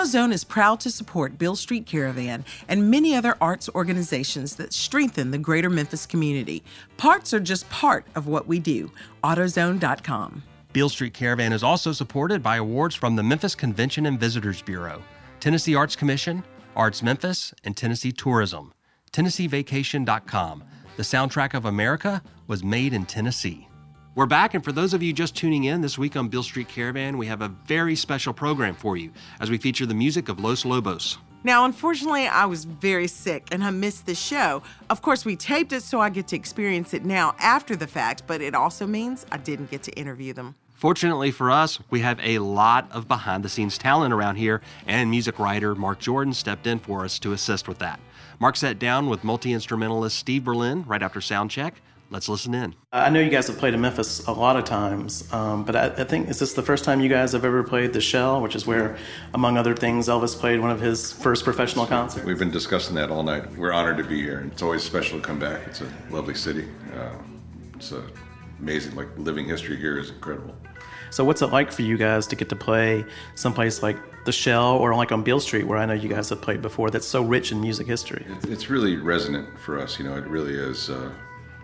AutoZone 0.00 0.32
is 0.32 0.44
proud 0.44 0.80
to 0.80 0.90
support 0.90 1.36
Beale 1.36 1.56
Street 1.56 1.84
Caravan 1.84 2.42
and 2.68 2.90
many 2.90 3.14
other 3.14 3.36
arts 3.38 3.68
organizations 3.74 4.56
that 4.56 4.72
strengthen 4.72 5.30
the 5.30 5.36
greater 5.36 5.68
Memphis 5.68 6.06
community. 6.06 6.62
Parts 6.96 7.34
are 7.34 7.40
just 7.40 7.68
part 7.68 8.06
of 8.14 8.26
what 8.26 8.46
we 8.46 8.58
do. 8.58 8.90
AutoZone.com. 9.22 10.42
Beale 10.72 10.88
Street 10.88 11.12
Caravan 11.12 11.52
is 11.52 11.62
also 11.62 11.92
supported 11.92 12.42
by 12.42 12.56
awards 12.56 12.94
from 12.94 13.14
the 13.14 13.22
Memphis 13.22 13.54
Convention 13.54 14.06
and 14.06 14.18
Visitors 14.18 14.62
Bureau, 14.62 15.02
Tennessee 15.38 15.74
Arts 15.74 15.96
Commission, 15.96 16.44
Arts 16.74 17.02
Memphis, 17.02 17.52
and 17.64 17.76
Tennessee 17.76 18.12
Tourism. 18.12 18.72
TennesseeVacation.com. 19.12 20.64
The 20.96 21.02
soundtrack 21.02 21.52
of 21.52 21.66
America 21.66 22.22
was 22.46 22.64
made 22.64 22.94
in 22.94 23.04
Tennessee. 23.04 23.68
We're 24.20 24.26
back, 24.26 24.52
and 24.52 24.62
for 24.62 24.70
those 24.70 24.92
of 24.92 25.02
you 25.02 25.14
just 25.14 25.34
tuning 25.34 25.64
in 25.64 25.80
this 25.80 25.96
week 25.96 26.14
on 26.14 26.28
Beale 26.28 26.42
Street 26.42 26.68
Caravan, 26.68 27.16
we 27.16 27.26
have 27.28 27.40
a 27.40 27.48
very 27.48 27.96
special 27.96 28.34
program 28.34 28.74
for 28.74 28.94
you 28.98 29.12
as 29.40 29.48
we 29.48 29.56
feature 29.56 29.86
the 29.86 29.94
music 29.94 30.28
of 30.28 30.38
Los 30.38 30.66
Lobos. 30.66 31.16
Now, 31.42 31.64
unfortunately, 31.64 32.26
I 32.26 32.44
was 32.44 32.66
very 32.66 33.06
sick 33.06 33.48
and 33.50 33.64
I 33.64 33.70
missed 33.70 34.04
the 34.04 34.14
show. 34.14 34.62
Of 34.90 35.00
course, 35.00 35.24
we 35.24 35.36
taped 35.36 35.72
it 35.72 35.82
so 35.82 36.00
I 36.02 36.10
get 36.10 36.28
to 36.28 36.36
experience 36.36 36.92
it 36.92 37.02
now 37.02 37.34
after 37.38 37.74
the 37.74 37.86
fact, 37.86 38.24
but 38.26 38.42
it 38.42 38.54
also 38.54 38.86
means 38.86 39.24
I 39.32 39.38
didn't 39.38 39.70
get 39.70 39.82
to 39.84 39.92
interview 39.92 40.34
them. 40.34 40.54
Fortunately 40.74 41.30
for 41.30 41.50
us, 41.50 41.78
we 41.88 42.00
have 42.00 42.20
a 42.22 42.40
lot 42.40 42.92
of 42.92 43.08
behind 43.08 43.42
the 43.42 43.48
scenes 43.48 43.78
talent 43.78 44.12
around 44.12 44.36
here, 44.36 44.60
and 44.86 45.08
music 45.08 45.38
writer 45.38 45.74
Mark 45.74 45.98
Jordan 45.98 46.34
stepped 46.34 46.66
in 46.66 46.78
for 46.78 47.06
us 47.06 47.18
to 47.20 47.32
assist 47.32 47.68
with 47.68 47.78
that. 47.78 47.98
Mark 48.38 48.56
sat 48.56 48.78
down 48.78 49.08
with 49.08 49.24
multi 49.24 49.54
instrumentalist 49.54 50.18
Steve 50.18 50.44
Berlin 50.44 50.84
right 50.86 51.02
after 51.02 51.22
sound 51.22 51.50
check. 51.50 51.80
Let's 52.12 52.28
listen 52.28 52.54
in. 52.54 52.74
I 52.92 53.08
know 53.08 53.20
you 53.20 53.30
guys 53.30 53.46
have 53.46 53.56
played 53.56 53.72
in 53.72 53.80
Memphis 53.80 54.26
a 54.26 54.32
lot 54.32 54.56
of 54.56 54.64
times, 54.64 55.32
um, 55.32 55.64
but 55.64 55.76
I, 55.76 55.86
I, 55.86 56.04
think 56.04 56.28
is 56.28 56.40
this 56.40 56.54
the 56.54 56.62
first 56.62 56.84
time 56.84 57.00
you 57.00 57.08
guys 57.08 57.30
have 57.32 57.44
ever 57.44 57.62
played 57.62 57.92
the 57.92 58.00
Shell, 58.00 58.40
which 58.40 58.56
is 58.56 58.66
where, 58.66 58.96
among 59.32 59.56
other 59.56 59.76
things, 59.76 60.08
Elvis 60.08 60.36
played 60.36 60.58
one 60.58 60.72
of 60.72 60.80
his 60.80 61.12
first 61.12 61.44
professional 61.44 61.86
concerts. 61.86 62.26
We've 62.26 62.38
been 62.38 62.50
discussing 62.50 62.96
that 62.96 63.10
all 63.10 63.22
night. 63.22 63.56
We're 63.56 63.72
honored 63.72 63.96
to 63.98 64.04
be 64.04 64.20
here. 64.20 64.40
And 64.40 64.50
it's 64.50 64.60
always 64.60 64.82
special 64.82 65.20
to 65.20 65.24
come 65.24 65.38
back. 65.38 65.60
It's 65.68 65.82
a 65.82 65.92
lovely 66.10 66.34
city. 66.34 66.66
Uh, 66.96 67.12
it's 67.76 67.92
a 67.92 68.02
amazing. 68.58 68.96
Like 68.96 69.08
living 69.16 69.46
history 69.46 69.76
here 69.76 69.96
is 69.96 70.10
incredible. 70.10 70.56
So, 71.10 71.24
what's 71.24 71.42
it 71.42 71.48
like 71.48 71.70
for 71.70 71.82
you 71.82 71.96
guys 71.96 72.26
to 72.28 72.36
get 72.36 72.48
to 72.48 72.56
play 72.56 73.04
someplace 73.36 73.84
like 73.84 73.96
the 74.24 74.32
Shell 74.32 74.78
or 74.78 74.94
like 74.96 75.12
on 75.12 75.22
Beale 75.22 75.40
Street, 75.40 75.64
where 75.64 75.78
I 75.78 75.86
know 75.86 75.94
you 75.94 76.08
guys 76.08 76.28
have 76.30 76.40
played 76.40 76.60
before? 76.60 76.90
That's 76.90 77.06
so 77.06 77.22
rich 77.22 77.52
in 77.52 77.60
music 77.60 77.86
history. 77.86 78.26
It's 78.48 78.68
really 78.68 78.96
resonant 78.96 79.58
for 79.60 79.78
us. 79.78 79.98
You 79.98 80.06
know, 80.06 80.16
it 80.16 80.26
really 80.26 80.54
is. 80.54 80.90
Uh, 80.90 81.10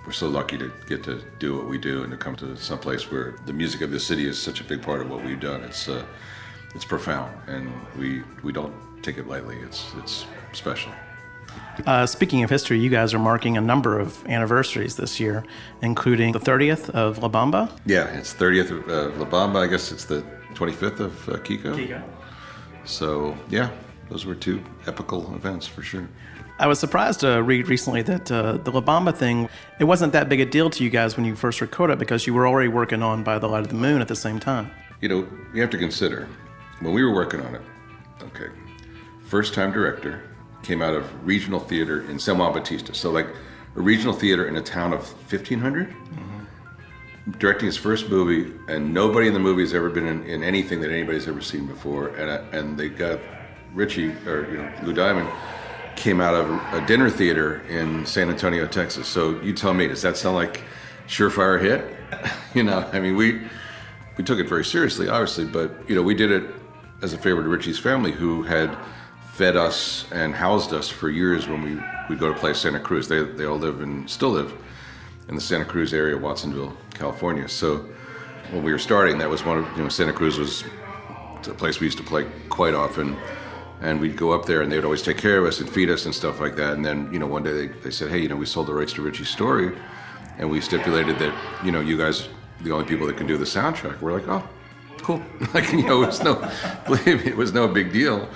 we're 0.07 0.13
so 0.13 0.29
lucky 0.29 0.57
to 0.57 0.71
get 0.87 1.03
to 1.03 1.21
do 1.39 1.57
what 1.57 1.67
we 1.67 1.79
do 1.79 2.05
and 2.05 2.13
to 2.13 2.17
come 2.17 2.37
to 2.37 2.57
some 2.57 2.79
place 2.79 3.11
where 3.11 3.35
the 3.45 3.53
music 3.53 3.81
of 3.81 3.91
the 3.91 3.99
city 3.99 4.27
is 4.27 4.41
such 4.41 4.61
a 4.61 4.65
big 4.65 4.81
part 4.81 5.01
of 5.01 5.11
what 5.11 5.25
we've 5.25 5.41
done. 5.41 5.63
It's 5.65 5.89
uh, 5.89 6.05
it's 6.75 6.85
profound, 6.85 7.33
and 7.49 7.73
we 7.99 8.23
we 8.43 8.53
don't 8.53 8.75
take 9.03 9.19
it 9.19 9.27
lightly. 9.27 9.57
It's 9.57 9.93
it's 9.99 10.27
special. 10.53 10.93
Uh, 11.87 12.07
speaking 12.07 12.43
of 12.43 12.51
history, 12.51 12.79
you 12.79 12.91
guys 12.91 13.13
are 13.15 13.19
marking 13.19 13.57
a 13.57 13.61
number 13.61 13.99
of 13.99 14.25
anniversaries 14.27 14.97
this 14.97 15.19
year, 15.19 15.45
including 15.83 16.33
the 16.33 16.41
30th 16.41 16.91
of 16.91 17.19
La 17.19 17.29
Bamba. 17.29 17.71
Yeah, 17.87 18.07
it's 18.09 18.35
30th 18.35 18.71
of 18.71 18.89
uh, 18.89 19.19
La 19.19 19.27
Bamba. 19.27 19.63
I 19.63 19.67
guess 19.67 19.91
it's 19.91 20.05
the 20.05 20.23
25th 20.55 21.01
of 21.01 21.29
uh, 21.29 21.33
Kiko. 21.39 21.75
Kiko. 21.75 22.03
So 22.85 23.37
yeah, 23.49 23.71
those 24.09 24.25
were 24.25 24.35
two 24.35 24.63
epical 24.87 25.35
events 25.35 25.67
for 25.67 25.83
sure. 25.83 26.09
I 26.59 26.67
was 26.67 26.79
surprised 26.79 27.21
to 27.21 27.43
read 27.43 27.69
recently 27.69 28.01
that 28.03 28.33
uh, 28.33 28.57
the 28.57 28.71
La 28.71 28.81
Bamba 28.81 29.15
thing, 29.15 29.51
it 29.79 29.85
wasn't 29.85 30.15
that 30.15 30.31
big 30.31 30.41
a 30.41 30.47
deal 30.47 30.71
to 30.71 30.83
you 30.83 30.89
guys 30.89 31.15
when 31.15 31.27
you 31.27 31.37
first 31.37 31.61
recorded 31.61 31.95
it 31.95 31.99
because 31.99 32.27
you 32.27 32.33
were 32.33 32.49
already 32.49 32.69
working 32.69 33.03
on 33.03 33.23
By 33.23 33.39
the 33.39 33.47
Light 33.47 33.61
of 33.61 33.69
the 33.69 33.75
Moon 33.75 34.01
at 34.01 34.09
the 34.09 34.17
same 34.17 34.41
time. 34.41 34.71
You 35.03 35.09
know, 35.11 35.29
you 35.53 35.61
have 35.61 35.71
to 35.71 35.79
consider 35.79 36.27
when 36.81 36.95
we 36.95 37.05
were 37.05 37.15
working 37.15 37.43
on 37.43 37.55
it, 37.55 37.61
okay, 38.23 38.49
first 39.27 39.53
time 39.53 39.71
director 39.71 40.23
came 40.63 40.81
out 40.81 40.95
of 40.95 41.27
regional 41.27 41.61
theater 41.61 42.09
in 42.11 42.19
San 42.19 42.39
Juan 42.39 42.55
Bautista. 42.55 42.95
So, 42.95 43.11
like 43.11 43.29
a 43.77 43.81
regional 43.81 44.15
theater 44.15 44.49
in 44.49 44.57
a 44.57 44.63
town 44.63 44.95
of 44.95 45.01
1,500. 45.31 45.91
Mm-hmm. 45.91 47.33
Directing 47.39 47.67
his 47.67 47.77
first 47.77 48.09
movie, 48.09 48.55
and 48.69 48.95
nobody 48.95 49.27
in 49.27 49.35
the 49.35 49.41
movie 49.41 49.63
has 49.63 49.75
ever 49.75 49.91
been 49.91 50.07
in, 50.07 50.23
in 50.25 50.45
anything 50.45 50.81
that 50.81 50.93
anybody's 50.93 51.27
ever 51.27 51.41
seen 51.41 51.67
before. 51.67 52.09
And, 52.11 52.31
uh, 52.31 52.57
and 52.57 52.79
they 52.79 52.89
got 52.89 53.19
Ritchie, 53.75 54.13
or 54.27 54.49
you 54.49 54.59
know, 54.59 54.73
Lou 54.85 54.93
Diamond 54.93 55.29
came 55.97 56.21
out 56.21 56.35
of 56.35 56.51
a 56.75 56.87
dinner 56.87 57.11
theater 57.11 57.63
in 57.69 58.05
San 58.07 58.29
Antonio, 58.29 58.67
Texas. 58.67 59.09
So 59.09 59.41
you 59.41 59.53
tell 59.53 59.75
me, 59.75 59.89
does 59.89 60.03
that 60.03 60.17
sound 60.17 60.37
like 60.37 60.63
surefire 61.09 61.61
hit? 61.61 61.97
you 62.55 62.63
know, 62.63 62.89
I 62.93 63.01
mean, 63.01 63.17
we 63.17 63.43
we 64.17 64.25
took 64.25 64.39
it 64.39 64.49
very 64.49 64.65
seriously, 64.65 65.09
obviously, 65.09 65.45
but 65.45 65.73
you 65.89 65.95
know, 65.95 66.03
we 66.03 66.15
did 66.15 66.31
it 66.31 66.45
as 67.03 67.13
a 67.13 67.19
favor 67.19 67.43
to 67.43 67.49
Ritchie's 67.49 67.79
family, 67.79 68.13
who 68.13 68.43
had 68.43 68.77
fed 69.33 69.57
us 69.57 70.07
and 70.13 70.35
housed 70.35 70.73
us 70.73 70.89
for 70.89 71.11
years 71.11 71.47
when 71.47 71.63
we 71.63 71.83
would 72.09 72.19
go 72.19 72.33
to 72.33 72.39
play 72.39 72.55
Santa 72.55 72.81
Cruz. 72.81 73.09
They 73.09 73.23
they 73.25 73.45
all 73.45 73.59
live 73.59 73.81
and 73.81 74.09
still 74.09 74.31
live 74.31 74.55
in 75.29 75.35
the 75.35 75.41
Santa 75.41 75.65
Cruz 75.65 75.93
area, 75.93 76.17
Watsonville, 76.17 76.77
California. 76.95 77.49
So 77.49 77.85
when 78.51 78.63
we 78.63 78.73
were 78.73 78.79
starting, 78.79 79.19
that 79.19 79.29
was 79.29 79.45
one 79.45 79.59
of 79.59 79.77
you 79.77 79.83
know 79.83 79.89
Santa 79.89 80.13
Cruz 80.13 80.39
was 80.39 80.65
a 81.47 81.55
place 81.55 81.79
we 81.81 81.87
used 81.87 81.99
to 81.99 82.05
play 82.05 82.27
quite 82.49 82.75
often 82.75 83.17
and 83.81 84.01
we'd 84.01 84.17
go 84.17 84.33
up 84.33 84.47
there 84.47 84.63
and 84.63 84.73
they 84.73 84.77
would 84.77 84.85
always 84.85 85.03
take 85.03 85.19
care 85.19 85.39
of 85.39 85.45
us 85.45 85.61
and 85.61 85.69
feed 85.69 85.91
us 85.91 86.07
and 86.07 86.15
stuff 86.15 86.41
like 86.41 86.57
that. 86.57 86.75
And 86.75 86.85
then 86.85 87.13
you 87.13 87.19
know 87.19 87.27
one 87.27 87.43
day 87.43 87.53
they, 87.53 87.67
they 87.67 87.91
said 87.91 88.11
hey 88.11 88.19
you 88.19 88.29
know 88.29 88.37
we 88.37 88.47
sold 88.47 88.69
the 88.69 88.75
rights 88.75 88.93
to 88.95 89.03
Ritchie's 89.03 89.29
story 89.29 89.77
and 90.39 90.51
we 90.51 90.61
stipulated 90.61 91.19
that 91.19 91.35
you 91.65 91.73
know 91.73 91.81
you 91.81 91.97
guys 91.97 92.29
the 92.63 92.73
only 92.73 92.87
people 92.87 93.07
that 93.07 93.17
can 93.17 93.27
do 93.27 93.37
the 93.37 93.45
soundtrack. 93.45 94.01
We're 94.01 94.13
like 94.13 94.29
oh 94.29 94.47
cool. 95.03 95.23
Like 95.55 95.71
you 95.73 95.83
know 95.87 96.03
it 96.03 96.07
was 96.07 96.23
no 96.23 96.35
believe 96.87 97.27
it 97.27 97.37
was 97.37 97.53
no 97.53 97.69
big 97.69 97.93
deal. 97.93 98.29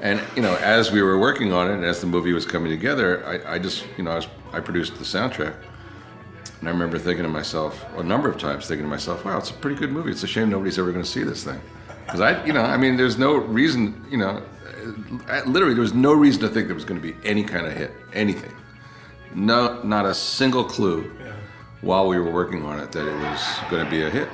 And 0.00 0.20
you 0.36 0.42
know 0.42 0.54
as 0.56 0.90
we 0.90 1.02
were 1.02 1.18
working 1.18 1.52
on 1.52 1.70
it 1.70 1.74
and 1.74 1.84
as 1.84 2.00
the 2.00 2.06
movie 2.06 2.32
was 2.32 2.46
coming 2.46 2.70
together 2.70 3.26
i, 3.26 3.54
I 3.54 3.58
just 3.58 3.84
you 3.96 4.04
know 4.04 4.12
I, 4.12 4.16
was, 4.16 4.28
I 4.52 4.60
produced 4.60 4.96
the 4.96 5.04
soundtrack. 5.04 5.54
And 6.60 6.68
i 6.68 6.72
remember 6.72 6.98
thinking 6.98 7.22
to 7.22 7.28
myself 7.28 7.84
a 7.96 8.02
number 8.02 8.28
of 8.28 8.36
times 8.36 8.66
thinking 8.66 8.84
to 8.84 8.90
myself 8.90 9.24
wow 9.24 9.38
it's 9.38 9.50
a 9.50 9.54
pretty 9.54 9.76
good 9.76 9.92
movie. 9.92 10.10
It's 10.10 10.24
a 10.24 10.26
shame 10.26 10.50
nobody's 10.50 10.78
ever 10.78 10.90
going 10.90 11.04
to 11.04 11.10
see 11.10 11.22
this 11.22 11.44
thing. 11.44 11.60
Because 12.04 12.20
i 12.20 12.44
you 12.44 12.52
know 12.52 12.62
i 12.62 12.76
mean 12.76 12.96
there's 12.96 13.18
no 13.18 13.36
reason 13.36 14.04
you 14.10 14.18
know 14.18 14.42
literally 15.46 15.74
there 15.74 15.82
was 15.82 15.94
no 15.94 16.12
reason 16.12 16.40
to 16.42 16.48
think 16.48 16.66
there 16.66 16.74
was 16.74 16.84
going 16.84 17.00
to 17.00 17.06
be 17.06 17.16
any 17.26 17.44
kind 17.44 17.66
of 17.66 17.72
hit, 17.72 17.92
anything. 18.12 18.52
No, 19.34 19.82
not 19.82 20.06
a 20.06 20.14
single 20.14 20.64
clue 20.64 21.10
yeah. 21.20 21.32
while 21.80 22.08
we 22.08 22.18
were 22.18 22.30
working 22.30 22.64
on 22.64 22.78
it 22.80 22.92
that 22.92 23.06
it 23.06 23.14
was 23.14 23.58
going 23.70 23.84
to 23.84 23.90
be 23.90 24.02
a 24.02 24.10
hit. 24.10 24.28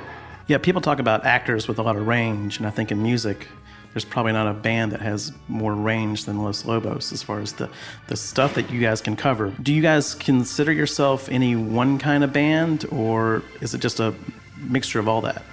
Yeah, 0.47 0.57
people 0.57 0.81
talk 0.81 0.99
about 0.99 1.25
actors 1.25 1.67
with 1.67 1.79
a 1.79 1.83
lot 1.83 1.95
of 1.95 2.07
range, 2.07 2.57
and 2.57 2.67
I 2.67 2.69
think 2.69 2.91
in 2.91 3.01
music, 3.01 3.47
there's 3.93 4.05
probably 4.05 4.33
not 4.33 4.47
a 4.47 4.53
band 4.53 4.91
that 4.91 5.01
has 5.01 5.31
more 5.47 5.73
range 5.73 6.25
than 6.25 6.43
Los 6.43 6.65
Lobos 6.65 7.11
as 7.11 7.23
far 7.23 7.39
as 7.39 7.53
the, 7.53 7.69
the 8.07 8.15
stuff 8.15 8.53
that 8.55 8.69
you 8.69 8.79
guys 8.79 9.01
can 9.01 9.15
cover. 9.15 9.53
Do 9.61 9.73
you 9.73 9.81
guys 9.81 10.13
consider 10.13 10.71
yourself 10.71 11.29
any 11.29 11.55
one 11.55 11.97
kind 11.97 12.23
of 12.23 12.31
band, 12.31 12.85
or 12.91 13.41
is 13.61 13.73
it 13.73 13.79
just 13.79 13.99
a 13.99 14.13
mixture 14.57 14.99
of 14.99 15.07
all 15.07 15.21
that? 15.21 15.43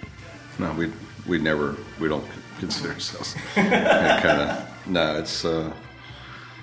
No, 0.59 0.73
we 0.75 0.93
we 1.27 1.39
never 1.39 1.77
we 2.01 2.09
don't 2.09 2.27
consider 2.59 2.93
ourselves 2.93 3.35
kind 3.55 4.41
of 4.41 4.72
no, 4.87 5.17
it's 5.17 5.45
uh, 5.45 5.73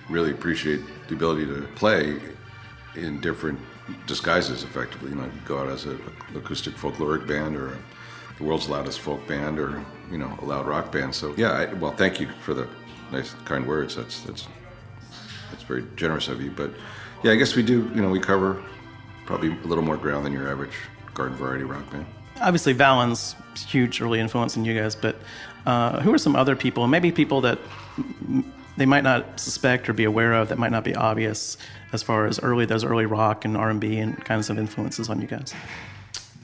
really 0.10 0.32
appreciate 0.32 0.82
the 1.08 1.16
ability 1.16 1.46
to 1.46 1.68
play 1.76 2.20
in 2.96 3.20
different 3.22 3.60
disguises. 4.08 4.64
Effectively, 4.64 5.10
you 5.10 5.16
know, 5.16 5.30
go 5.46 5.60
out 5.60 5.68
as 5.68 5.86
an 5.86 6.00
acoustic 6.36 6.76
folkloric 6.76 7.28
band 7.28 7.56
or 7.56 7.78
the 8.38 8.44
world's 8.44 8.70
loudest 8.70 9.00
folk 9.00 9.26
band 9.28 9.60
or 9.60 9.84
you 10.12 10.18
know 10.18 10.38
a 10.42 10.46
loud 10.46 10.66
rock 10.66 10.92
band. 10.92 11.14
So 11.14 11.34
yeah, 11.38 11.52
I, 11.52 11.74
well, 11.74 11.92
thank 11.92 12.20
you 12.20 12.28
for 12.44 12.54
the 12.54 12.68
nice, 13.12 13.34
kind 13.46 13.68
words. 13.68 13.96
That's 13.96 14.22
that's 14.22 14.48
that's 15.52 15.64
very 15.64 15.86
generous 15.96 16.28
of 16.28 16.42
you. 16.42 16.52
But 16.52 16.72
yeah, 17.24 17.32
I 17.32 17.36
guess 17.36 17.56
we 17.56 17.64
do. 17.64 17.92
You 17.94 18.02
know, 18.02 18.10
we 18.10 18.20
cover 18.20 18.64
probably 19.26 19.52
a 19.52 19.68
little 19.68 19.84
more 19.84 19.98
ground 19.98 20.26
than 20.26 20.34
your 20.34 20.50
average 20.50 20.76
garden 21.14 21.38
variety 21.38 21.64
rock 21.64 21.90
band. 21.92 22.06
Obviously, 22.42 22.74
Valens 22.74 23.36
huge 23.68 24.02
early 24.02 24.20
influence 24.20 24.56
in 24.56 24.64
you 24.64 24.80
guys, 24.80 24.96
but 24.96 25.18
uh, 25.66 26.00
who 26.02 26.14
are 26.14 26.18
some 26.18 26.36
other 26.36 26.56
people, 26.56 26.88
maybe 26.88 27.12
people 27.12 27.42
that 27.42 27.60
they 28.78 28.86
might 28.86 29.04
not 29.04 29.40
suspect 29.40 29.90
or 29.90 29.94
be 29.94 30.06
aware 30.06 30.34
of 30.34 30.50
that 30.50 30.58
might 30.58 30.72
not 30.72 30.84
be 30.84 30.96
obvious 30.96 31.58
as 31.92 32.04
far 32.04 32.26
as 32.26 32.40
early 32.40 32.66
those 32.66 32.84
early 32.84 33.06
rock 33.06 33.46
and 33.46 33.58
R&B 33.58 33.98
and 33.98 34.24
kinds 34.24 34.50
of 34.50 34.58
influences 34.58 35.10
on 35.10 35.22
you 35.22 35.28
guys? 35.28 35.54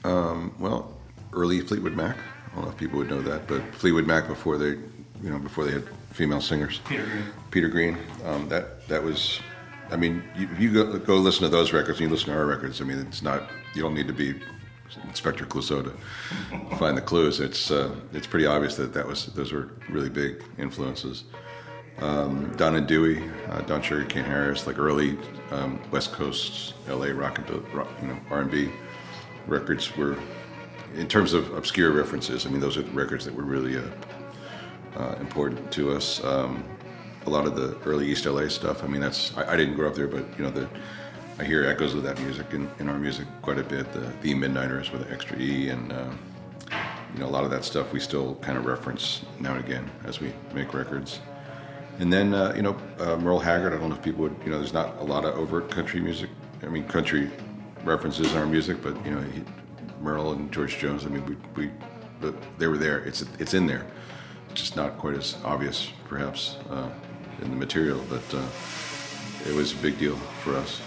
Um, 0.04 0.54
well, 0.58 0.96
early 1.32 1.60
Fleetwood 1.60 1.94
Mac. 1.94 2.16
I 2.16 2.54
don't 2.54 2.64
know 2.64 2.70
if 2.70 2.76
people 2.76 2.98
would 2.98 3.10
know 3.10 3.22
that, 3.22 3.46
but 3.46 3.62
Fleetwood 3.74 4.06
Mac 4.06 4.28
before 4.28 4.58
they, 4.58 4.70
you 5.22 5.30
know, 5.30 5.38
before 5.38 5.64
they 5.64 5.72
had 5.72 5.84
female 6.12 6.40
singers. 6.40 6.80
Peter 6.86 7.04
Green. 7.04 7.24
Peter 7.50 7.68
Green. 7.68 7.98
Um, 8.24 8.48
that 8.48 8.86
that 8.88 9.02
was. 9.02 9.40
I 9.90 9.96
mean, 9.96 10.24
you, 10.36 10.48
you 10.58 10.72
go, 10.72 10.98
go 10.98 11.16
listen 11.16 11.42
to 11.42 11.48
those 11.48 11.72
records 11.72 12.00
and 12.00 12.08
you 12.08 12.12
listen 12.12 12.32
to 12.32 12.38
our 12.38 12.46
records. 12.46 12.80
I 12.80 12.84
mean, 12.84 12.98
it's 12.98 13.22
not. 13.22 13.50
You 13.74 13.82
don't 13.82 13.94
need 13.94 14.08
to 14.08 14.12
be 14.12 14.40
Inspector 15.04 15.44
Clouseau 15.46 15.82
to 15.82 16.76
find 16.76 16.96
the 16.96 17.02
clues. 17.02 17.40
It's 17.40 17.70
uh, 17.70 17.94
it's 18.12 18.26
pretty 18.26 18.46
obvious 18.46 18.76
that 18.76 18.92
that 18.94 19.06
was 19.06 19.26
those 19.26 19.52
were 19.52 19.70
really 19.88 20.10
big 20.10 20.42
influences. 20.58 21.24
Um, 21.98 22.54
Don 22.56 22.76
and 22.76 22.86
Dewey, 22.86 23.22
uh, 23.48 23.62
Don 23.62 23.80
Sugarcane 23.80 24.24
Harris, 24.24 24.66
like 24.66 24.78
early 24.78 25.16
um, 25.50 25.80
West 25.90 26.12
Coast 26.12 26.74
LA 26.88 27.06
rock 27.06 27.38
and 27.38 27.74
rock, 27.74 27.88
you 28.02 28.08
know 28.08 28.18
R&B 28.30 28.70
records 29.46 29.96
were, 29.96 30.18
in 30.94 31.08
terms 31.08 31.32
of 31.32 31.52
obscure 31.54 31.92
references. 31.92 32.44
I 32.44 32.50
mean, 32.50 32.60
those 32.60 32.76
are 32.76 32.82
the 32.82 32.90
records 32.90 33.24
that 33.24 33.34
were 33.34 33.44
really 33.44 33.78
uh, 33.78 33.82
uh, 34.96 35.14
important 35.20 35.72
to 35.72 35.92
us. 35.92 36.22
Um, 36.22 36.64
a 37.24 37.30
lot 37.30 37.46
of 37.46 37.56
the 37.56 37.76
early 37.84 38.06
East 38.06 38.26
LA 38.26 38.48
stuff. 38.48 38.84
I 38.84 38.86
mean, 38.86 39.00
that's 39.00 39.36
I, 39.36 39.52
I 39.54 39.56
didn't 39.56 39.74
grow 39.74 39.88
up 39.88 39.94
there, 39.94 40.08
but 40.08 40.26
you 40.36 40.44
know 40.44 40.50
the 40.50 40.68
I 41.38 41.44
hear 41.44 41.66
echoes 41.66 41.92
of 41.94 42.02
that 42.04 42.18
music 42.22 42.54
in, 42.54 42.70
in 42.78 42.88
our 42.88 42.98
music 42.98 43.26
quite 43.42 43.58
a 43.58 43.62
bit. 43.62 43.92
The, 43.92 44.10
the 44.22 44.32
Midnighters 44.32 44.90
with 44.90 45.06
the 45.06 45.12
extra 45.12 45.38
E, 45.38 45.68
and 45.68 45.92
uh, 45.92 46.10
you 47.12 47.20
know 47.20 47.26
a 47.26 47.28
lot 47.28 47.44
of 47.44 47.50
that 47.50 47.62
stuff 47.62 47.92
we 47.92 48.00
still 48.00 48.36
kind 48.36 48.56
of 48.56 48.64
reference 48.64 49.22
now 49.38 49.54
and 49.54 49.62
again 49.62 49.90
as 50.04 50.18
we 50.18 50.32
make 50.54 50.72
records. 50.72 51.20
And 51.98 52.10
then 52.10 52.32
uh, 52.32 52.54
you 52.56 52.62
know 52.62 52.74
uh, 52.98 53.16
Merle 53.18 53.38
Haggard. 53.38 53.74
I 53.74 53.78
don't 53.78 53.90
know 53.90 53.96
if 53.96 54.02
people 54.02 54.22
would 54.22 54.36
you 54.44 54.50
know. 54.50 54.58
There's 54.58 54.72
not 54.72 54.98
a 54.98 55.04
lot 55.04 55.26
of 55.26 55.36
overt 55.36 55.70
country 55.70 56.00
music. 56.00 56.30
I 56.62 56.68
mean 56.68 56.88
country 56.88 57.30
references 57.84 58.32
in 58.32 58.38
our 58.38 58.46
music, 58.46 58.82
but 58.82 58.94
you 59.04 59.10
know 59.10 59.20
he, 59.20 59.44
Merle 60.00 60.32
and 60.32 60.50
George 60.50 60.78
Jones. 60.78 61.04
I 61.04 61.08
mean 61.08 61.38
we, 61.54 61.66
we 61.66 62.32
they 62.56 62.66
were 62.66 62.78
there. 62.78 63.00
It's 63.00 63.26
it's 63.38 63.52
in 63.52 63.66
there. 63.66 63.86
It's 64.50 64.60
just 64.62 64.74
not 64.74 64.96
quite 64.96 65.16
as 65.16 65.36
obvious 65.44 65.90
perhaps 66.08 66.56
uh, 66.70 66.88
in 67.42 67.50
the 67.50 67.56
material, 67.56 68.02
but 68.08 68.24
uh, 68.34 68.42
it 69.46 69.54
was 69.54 69.74
a 69.74 69.76
big 69.76 69.98
deal 69.98 70.16
for 70.42 70.56
us. 70.56 70.80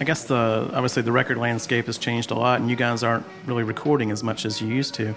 I 0.00 0.04
guess 0.04 0.24
the 0.24 0.70
obviously 0.72 1.02
the 1.02 1.12
record 1.12 1.38
landscape 1.38 1.86
has 1.86 1.98
changed 1.98 2.30
a 2.30 2.34
lot, 2.34 2.60
and 2.60 2.68
you 2.68 2.76
guys 2.76 3.02
aren't 3.02 3.24
really 3.46 3.62
recording 3.62 4.10
as 4.10 4.22
much 4.22 4.44
as 4.44 4.60
you 4.60 4.68
used 4.68 4.94
to. 4.94 5.14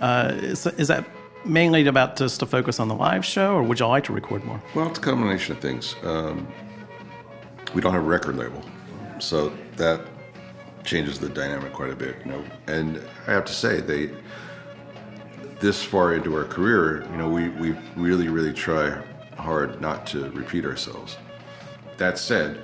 Uh, 0.00 0.32
is, 0.36 0.66
is, 0.66 0.88
that 0.88 1.04
mainly 1.44 1.86
about 1.86 2.16
just 2.16 2.40
to 2.40 2.46
focus 2.46 2.78
on 2.78 2.88
the 2.88 2.94
live 2.94 3.24
show, 3.24 3.54
or 3.54 3.62
would 3.62 3.80
you 3.80 3.86
like 3.86 4.04
to 4.04 4.12
record 4.12 4.44
more? 4.44 4.62
Well, 4.74 4.88
it's 4.88 4.98
a 4.98 5.02
combination 5.02 5.56
of 5.56 5.60
things. 5.60 5.96
Um, 6.04 6.46
we 7.74 7.80
don't 7.80 7.92
have 7.92 8.04
a 8.04 8.06
record 8.06 8.36
label, 8.36 8.62
so 9.18 9.52
that 9.76 10.00
changes 10.84 11.18
the 11.18 11.28
dynamic 11.28 11.72
quite 11.72 11.90
a 11.90 11.96
bit, 11.96 12.16
you 12.24 12.30
know. 12.30 12.44
And 12.66 13.02
I 13.26 13.32
have 13.32 13.44
to 13.46 13.52
say, 13.52 13.80
they 13.80 14.10
this 15.60 15.82
far 15.82 16.14
into 16.14 16.34
our 16.34 16.44
career, 16.44 17.04
you 17.10 17.16
know, 17.18 17.28
we, 17.28 17.50
we 17.50 17.76
really, 17.94 18.28
really 18.28 18.52
try 18.52 18.98
hard 19.36 19.80
not 19.80 20.06
to 20.06 20.30
repeat 20.30 20.64
ourselves. 20.64 21.18
That 21.98 22.18
said, 22.18 22.62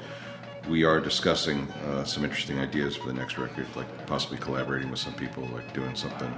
we 0.68 0.84
are 0.84 1.00
discussing 1.00 1.70
uh, 1.88 2.04
some 2.04 2.24
interesting 2.24 2.58
ideas 2.58 2.96
for 2.96 3.06
the 3.06 3.12
next 3.12 3.38
record, 3.38 3.66
like 3.76 4.06
possibly 4.06 4.38
collaborating 4.38 4.90
with 4.90 4.98
some 4.98 5.14
people, 5.14 5.44
like 5.48 5.72
doing 5.72 5.94
something, 5.94 6.32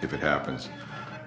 if 0.00 0.12
it 0.12 0.20
happens, 0.20 0.68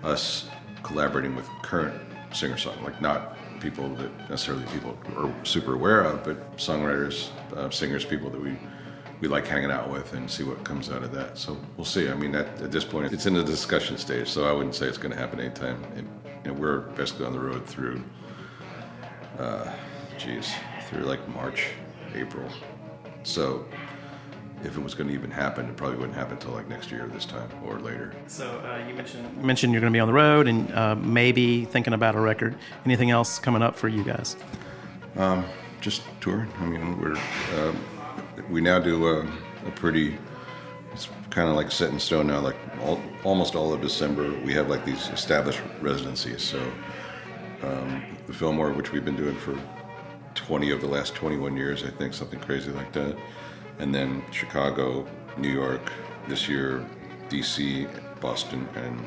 us 0.03 0.49
collaborating 0.83 1.35
with 1.35 1.47
current 1.61 1.93
singer-songwriters, 2.33 2.83
like 2.83 3.01
not 3.01 3.37
people 3.59 3.89
that 3.95 4.11
necessarily 4.29 4.65
people 4.65 4.97
are 5.15 5.33
super 5.45 5.73
aware 5.73 6.01
of, 6.01 6.23
but 6.23 6.57
songwriters, 6.57 7.29
uh, 7.55 7.69
singers, 7.69 8.05
people 8.05 8.29
that 8.29 8.41
we 8.41 8.57
we 9.21 9.29
like 9.29 9.47
hanging 9.47 9.71
out 9.71 9.89
with 9.89 10.13
and 10.13 10.29
see 10.29 10.43
what 10.43 10.61
comes 10.65 10.91
out 10.91 11.01
of 11.01 11.13
that. 11.13 11.37
So 11.37 11.57
we'll 11.77 11.85
see. 11.85 12.09
I 12.09 12.13
mean, 12.15 12.35
at, 12.35 12.47
at 12.61 12.69
this 12.69 12.83
point, 12.83 13.13
it's 13.13 13.25
in 13.25 13.33
the 13.33 13.43
discussion 13.43 13.97
stage, 13.97 14.27
so 14.27 14.45
I 14.45 14.51
wouldn't 14.51 14.75
say 14.75 14.87
it's 14.87 14.97
going 14.97 15.13
to 15.13 15.17
happen 15.17 15.39
anytime. 15.39 15.81
And, 15.95 16.09
you 16.43 16.51
know, 16.51 16.59
we're 16.59 16.79
basically 16.79 17.25
on 17.25 17.31
the 17.31 17.39
road 17.39 17.65
through, 17.65 18.03
uh, 19.39 19.71
geez, 20.17 20.53
through 20.89 21.03
like 21.03 21.25
March, 21.29 21.69
April. 22.15 22.49
So 23.23 23.65
if 24.63 24.77
it 24.77 24.83
was 24.83 24.95
going 24.95 25.09
to 25.09 25.13
even 25.13 25.31
happen, 25.31 25.67
it 25.67 25.77
probably 25.77 25.97
wouldn't 25.97 26.15
happen 26.15 26.33
until 26.33 26.51
like 26.51 26.67
next 26.67 26.91
year 26.91 27.07
this 27.13 27.25
time 27.25 27.49
or 27.63 27.79
later. 27.79 28.13
So 28.27 28.47
uh, 28.65 28.87
you 28.87 28.93
mentioned 28.95 29.37
you 29.37 29.43
mentioned 29.43 29.73
you're 29.73 29.81
going 29.81 29.93
to 29.93 29.95
be 29.95 29.99
on 29.99 30.07
the 30.07 30.13
road 30.13 30.47
and 30.47 30.71
uh, 30.73 30.95
maybe 30.95 31.65
thinking 31.65 31.93
about 31.93 32.15
a 32.15 32.19
record. 32.19 32.55
Anything 32.85 33.11
else 33.11 33.39
coming 33.39 33.61
up 33.61 33.75
for 33.75 33.87
you 33.87 34.03
guys? 34.03 34.35
Um, 35.17 35.45
just 35.81 36.01
touring. 36.21 36.49
I 36.59 36.65
mean, 36.65 36.99
we're 36.99 37.17
um, 37.59 37.79
we 38.49 38.61
now 38.61 38.79
do 38.79 39.07
a, 39.07 39.21
a 39.67 39.71
pretty. 39.75 40.17
It's 40.93 41.09
kind 41.29 41.49
of 41.49 41.55
like 41.55 41.71
set 41.71 41.91
in 41.91 41.99
stone 41.99 42.27
now. 42.27 42.39
Like 42.39 42.55
all, 42.81 43.01
almost 43.23 43.55
all 43.55 43.73
of 43.73 43.81
December, 43.81 44.31
we 44.45 44.53
have 44.53 44.69
like 44.69 44.85
these 44.85 45.09
established 45.09 45.61
residencies. 45.81 46.41
So 46.41 46.59
um, 47.61 48.03
the 48.27 48.33
Fillmore, 48.33 48.71
which 48.71 48.91
we've 48.91 49.05
been 49.05 49.17
doing 49.17 49.35
for 49.35 49.59
20 50.35 50.71
of 50.71 50.81
the 50.81 50.87
last 50.87 51.15
21 51.15 51.57
years, 51.57 51.83
I 51.83 51.89
think, 51.89 52.13
something 52.13 52.39
crazy 52.39 52.71
like 52.71 52.91
that. 52.93 53.17
And 53.79 53.93
then 53.93 54.23
Chicago, 54.31 55.07
New 55.37 55.51
York, 55.51 55.91
this 56.27 56.47
year, 56.47 56.85
DC, 57.29 57.89
Boston, 58.21 58.67
and 58.75 58.99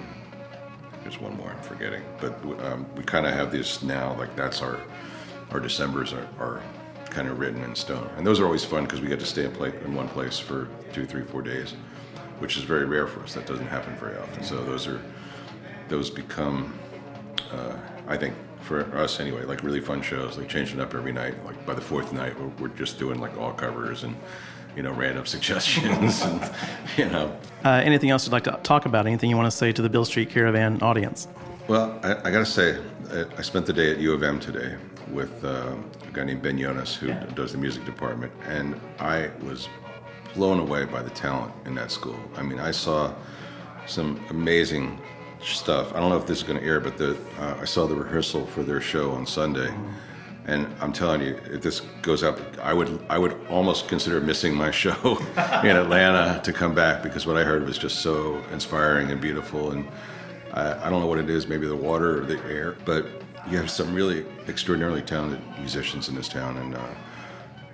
there's 1.03 1.20
one 1.20 1.37
more 1.37 1.51
I'm 1.51 1.62
forgetting. 1.62 2.03
But 2.20 2.43
um, 2.64 2.87
we 2.97 3.03
kind 3.03 3.26
of 3.26 3.33
have 3.33 3.51
this 3.51 3.83
now, 3.83 4.16
like 4.18 4.35
that's 4.37 4.62
our 4.62 4.81
our 5.51 5.61
Decembers 5.61 6.12
are, 6.12 6.29
are 6.39 6.62
kind 7.09 7.29
of 7.29 7.39
written 7.39 7.62
in 7.62 7.74
stone. 7.74 8.11
And 8.16 8.26
those 8.26 8.39
are 8.41 8.45
always 8.45 8.64
fun 8.64 8.85
because 8.85 9.01
we 9.01 9.09
get 9.09 9.18
to 9.20 9.26
stay 9.26 9.45
in, 9.45 9.53
play, 9.53 9.72
in 9.85 9.95
one 9.95 10.09
place 10.09 10.39
for 10.39 10.68
two, 10.93 11.07
three, 11.07 11.22
four 11.22 11.41
days, 11.41 11.72
which 12.39 12.57
is 12.57 12.64
very 12.64 12.85
rare 12.85 13.07
for 13.07 13.20
us. 13.20 13.35
That 13.35 13.47
doesn't 13.47 13.66
happen 13.66 13.97
very 13.97 14.18
often. 14.18 14.45
So 14.45 14.62
those 14.62 14.87
are 14.87 15.01
those 15.89 16.11
become, 16.11 16.79
uh, 17.51 17.76
I 18.07 18.16
think, 18.16 18.35
for 18.69 18.81
us 18.97 19.19
anyway, 19.19 19.45
like 19.45 19.62
really 19.62 19.81
fun 19.81 20.03
shows. 20.03 20.37
Like 20.37 20.49
changing 20.49 20.79
up 20.79 20.95
every 20.95 21.12
night. 21.12 21.43
Like 21.45 21.64
by 21.64 21.75
the 21.75 21.81
fourth 21.81 22.12
night, 22.12 22.39
we're, 22.39 22.53
we're 22.61 22.77
just 22.77 22.99
doing 22.99 23.19
like 23.19 23.37
all 23.39 23.53
covers 23.53 24.05
and 24.05 24.14
you 24.77 24.83
know 24.83 24.93
random 24.93 25.25
suggestions 25.35 26.23
and 26.23 26.53
you 26.97 27.07
know. 27.07 27.35
Uh, 27.64 27.81
anything 27.83 28.11
else 28.11 28.27
you'd 28.27 28.33
like 28.33 28.45
to 28.45 28.61
talk 28.62 28.85
about? 28.85 29.07
Anything 29.07 29.31
you 29.31 29.37
want 29.37 29.51
to 29.51 29.57
say 29.57 29.73
to 29.73 29.83
the 29.83 29.89
Beale 29.89 30.05
Street 30.05 30.29
Caravan 30.31 30.81
audience? 30.83 31.27
Well, 31.66 31.99
I, 32.03 32.12
I 32.29 32.31
got 32.31 32.41
to 32.41 32.47
say, 32.47 32.79
I 33.37 33.43
spent 33.43 33.66
the 33.66 33.73
day 33.73 33.91
at 33.91 33.99
U 33.99 34.12
of 34.12 34.23
M 34.23 34.39
today 34.39 34.77
with 35.11 35.45
uh, 35.45 35.75
a 36.07 36.12
guy 36.12 36.25
named 36.25 36.43
Ben 36.43 36.59
Jonas 36.59 36.95
who 36.95 37.09
yeah. 37.09 37.25
does 37.35 37.53
the 37.53 37.59
music 37.59 37.85
department, 37.85 38.33
and 38.47 38.79
I 38.99 39.31
was 39.43 39.69
blown 40.35 40.61
away 40.61 40.85
by 40.85 41.03
the 41.03 41.11
talent 41.11 41.53
in 41.64 41.75
that 41.75 41.91
school. 41.91 42.19
I 42.37 42.43
mean, 42.43 42.61
I 42.61 42.71
saw 42.71 43.12
some 43.87 44.23
amazing 44.31 45.01
stuff. 45.43 45.93
I 45.95 46.01
don't 46.01 46.11
know 46.11 46.16
if 46.16 46.26
this 46.26 46.39
is 46.39 46.45
going 46.45 46.59
to 46.59 46.64
air, 46.64 46.80
but 46.80 46.99
the 46.99 47.16
uh, 47.39 47.59
I 47.61 47.64
saw 47.64 47.86
the 47.86 47.95
rehearsal 47.95 48.47
for 48.47 48.62
their 48.62 48.80
show 48.80 49.12
on 49.12 49.26
Sunday. 49.26 49.72
And 50.47 50.66
I'm 50.80 50.95
telling 50.95 51.20
you, 51.20 51.39
if 51.51 51.61
this 51.61 51.80
goes 52.01 52.22
up, 52.22 52.39
I 52.62 52.72
would 52.72 53.05
I 53.11 53.18
would 53.18 53.39
almost 53.51 53.89
consider 53.89 54.20
missing 54.20 54.55
my 54.55 54.70
show 54.82 55.18
in 55.62 55.76
Atlanta 55.76 56.41
to 56.43 56.53
come 56.53 56.74
back 56.74 57.03
because 57.03 57.26
what 57.26 57.36
I 57.36 57.45
heard 57.45 57.66
was 57.66 57.76
just 57.76 58.01
so 58.01 58.43
inspiring 58.53 59.11
and 59.11 59.20
beautiful. 59.20 59.72
And 59.72 59.86
I, 60.53 60.86
I 60.86 60.91
don't 60.91 61.01
know 61.01 61.07
what 61.07 61.18
it 61.18 61.28
is, 61.28 61.47
maybe 61.47 61.66
the 61.66 61.76
water 61.76 62.22
or 62.22 62.24
the 62.24 62.43
air, 62.47 62.76
but 62.84 63.07
you 63.51 63.57
have 63.57 63.70
some 63.70 63.95
really 63.95 64.26
extraordinarily 64.49 65.03
talented 65.03 65.41
musicians 65.59 66.09
in 66.09 66.14
this 66.14 66.28
town, 66.28 66.57
and 66.59 66.74
uh, 66.74 66.95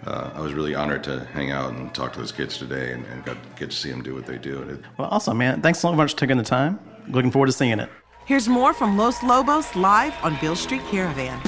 uh, 0.06 0.30
I 0.34 0.40
was 0.40 0.52
really 0.52 0.74
honored 0.74 1.02
to 1.04 1.24
hang 1.26 1.50
out 1.50 1.72
and 1.72 1.92
talk 1.94 2.12
to 2.14 2.20
those 2.20 2.32
kids 2.32 2.58
today, 2.58 2.92
and, 2.92 3.04
and 3.06 3.24
got 3.24 3.36
get 3.56 3.70
to 3.70 3.76
see 3.76 3.90
them 3.90 4.02
do 4.02 4.14
what 4.14 4.26
they 4.26 4.38
do. 4.38 4.80
Well, 4.98 5.08
awesome, 5.10 5.38
man! 5.38 5.62
Thanks 5.62 5.78
so 5.80 5.92
much 5.92 6.12
for 6.12 6.18
taking 6.18 6.36
the 6.36 6.44
time. 6.44 6.78
Looking 7.09 7.30
forward 7.30 7.46
to 7.46 7.52
seeing 7.52 7.78
it. 7.80 7.88
Here's 8.24 8.48
more 8.48 8.72
from 8.72 8.96
Los 8.96 9.22
Lobos 9.22 9.76
live 9.76 10.14
on 10.22 10.36
Beale 10.40 10.57
Street 10.57 10.82
Caravan. 10.90 11.40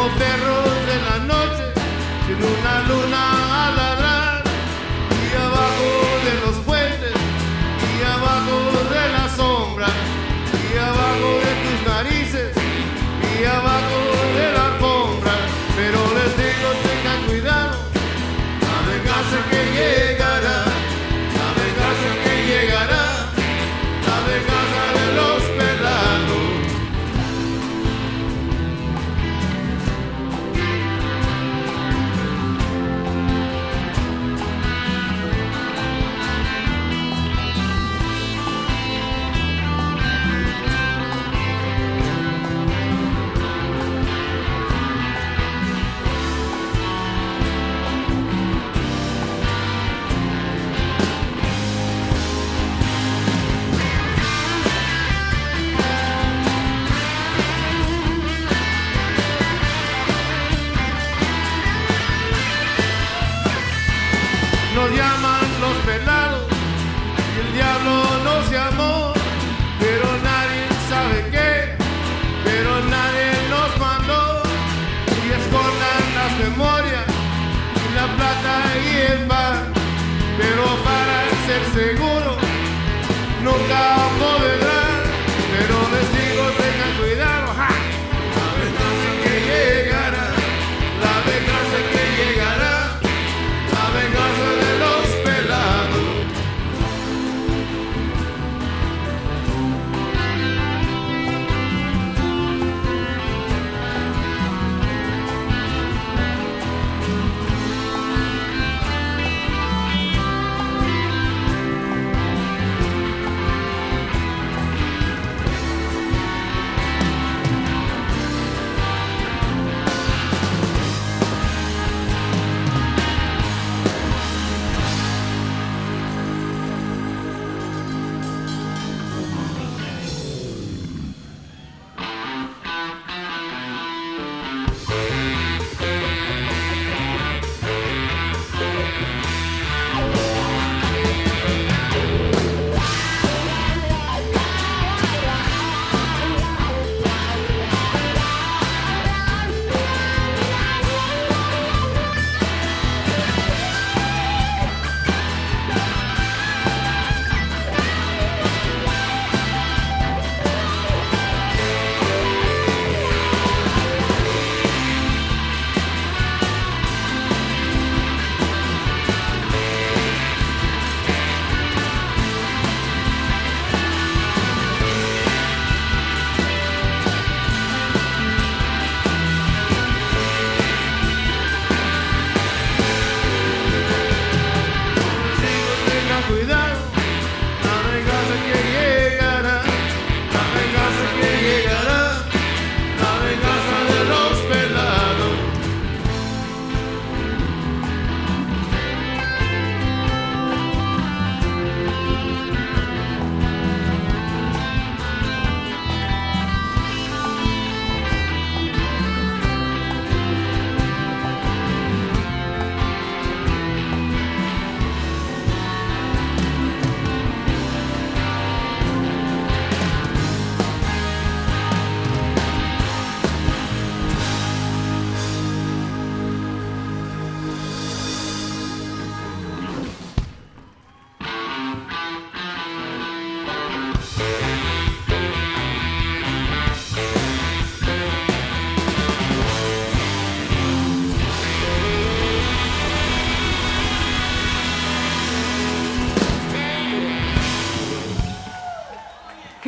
como 0.00 0.14
perros 0.16 0.64
de 0.86 0.96
la 1.02 1.18
noche, 1.26 1.64
sin 2.26 2.36
una 2.36 2.88
luna 2.88 3.39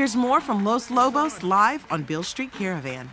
Here's 0.02 0.16
more 0.16 0.40
from 0.40 0.64
Los 0.64 0.90
Lobos 0.90 1.44
live 1.44 1.86
on 1.88 2.02
Beale 2.02 2.24
Street 2.24 2.50
Caravan. 2.50 3.12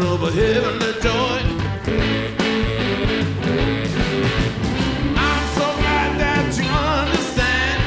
of 0.00 0.22
a 0.22 0.30
heavenly 0.32 0.92
joy. 1.00 1.40
I'm 5.16 5.46
so 5.54 5.66
glad 5.76 6.18
that 6.18 6.56
you 6.56 6.70
understand. 7.02 7.82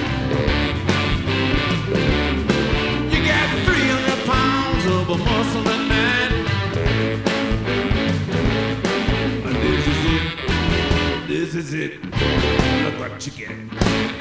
You 3.11 3.20
get 3.24 3.49
300 3.66 4.26
pounds 4.26 4.86
of 4.86 5.09
a 5.09 5.18
man. 5.88 6.32
And 9.45 9.55
this 9.55 9.86
is 9.88 10.01
it. 10.14 10.24
This 11.28 11.55
is 11.55 11.74
it. 11.74 11.91
Look 12.84 12.95
what 12.99 13.26
you 13.26 13.32
get. 13.34 14.12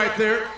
Right 0.00 0.16
there. 0.16 0.49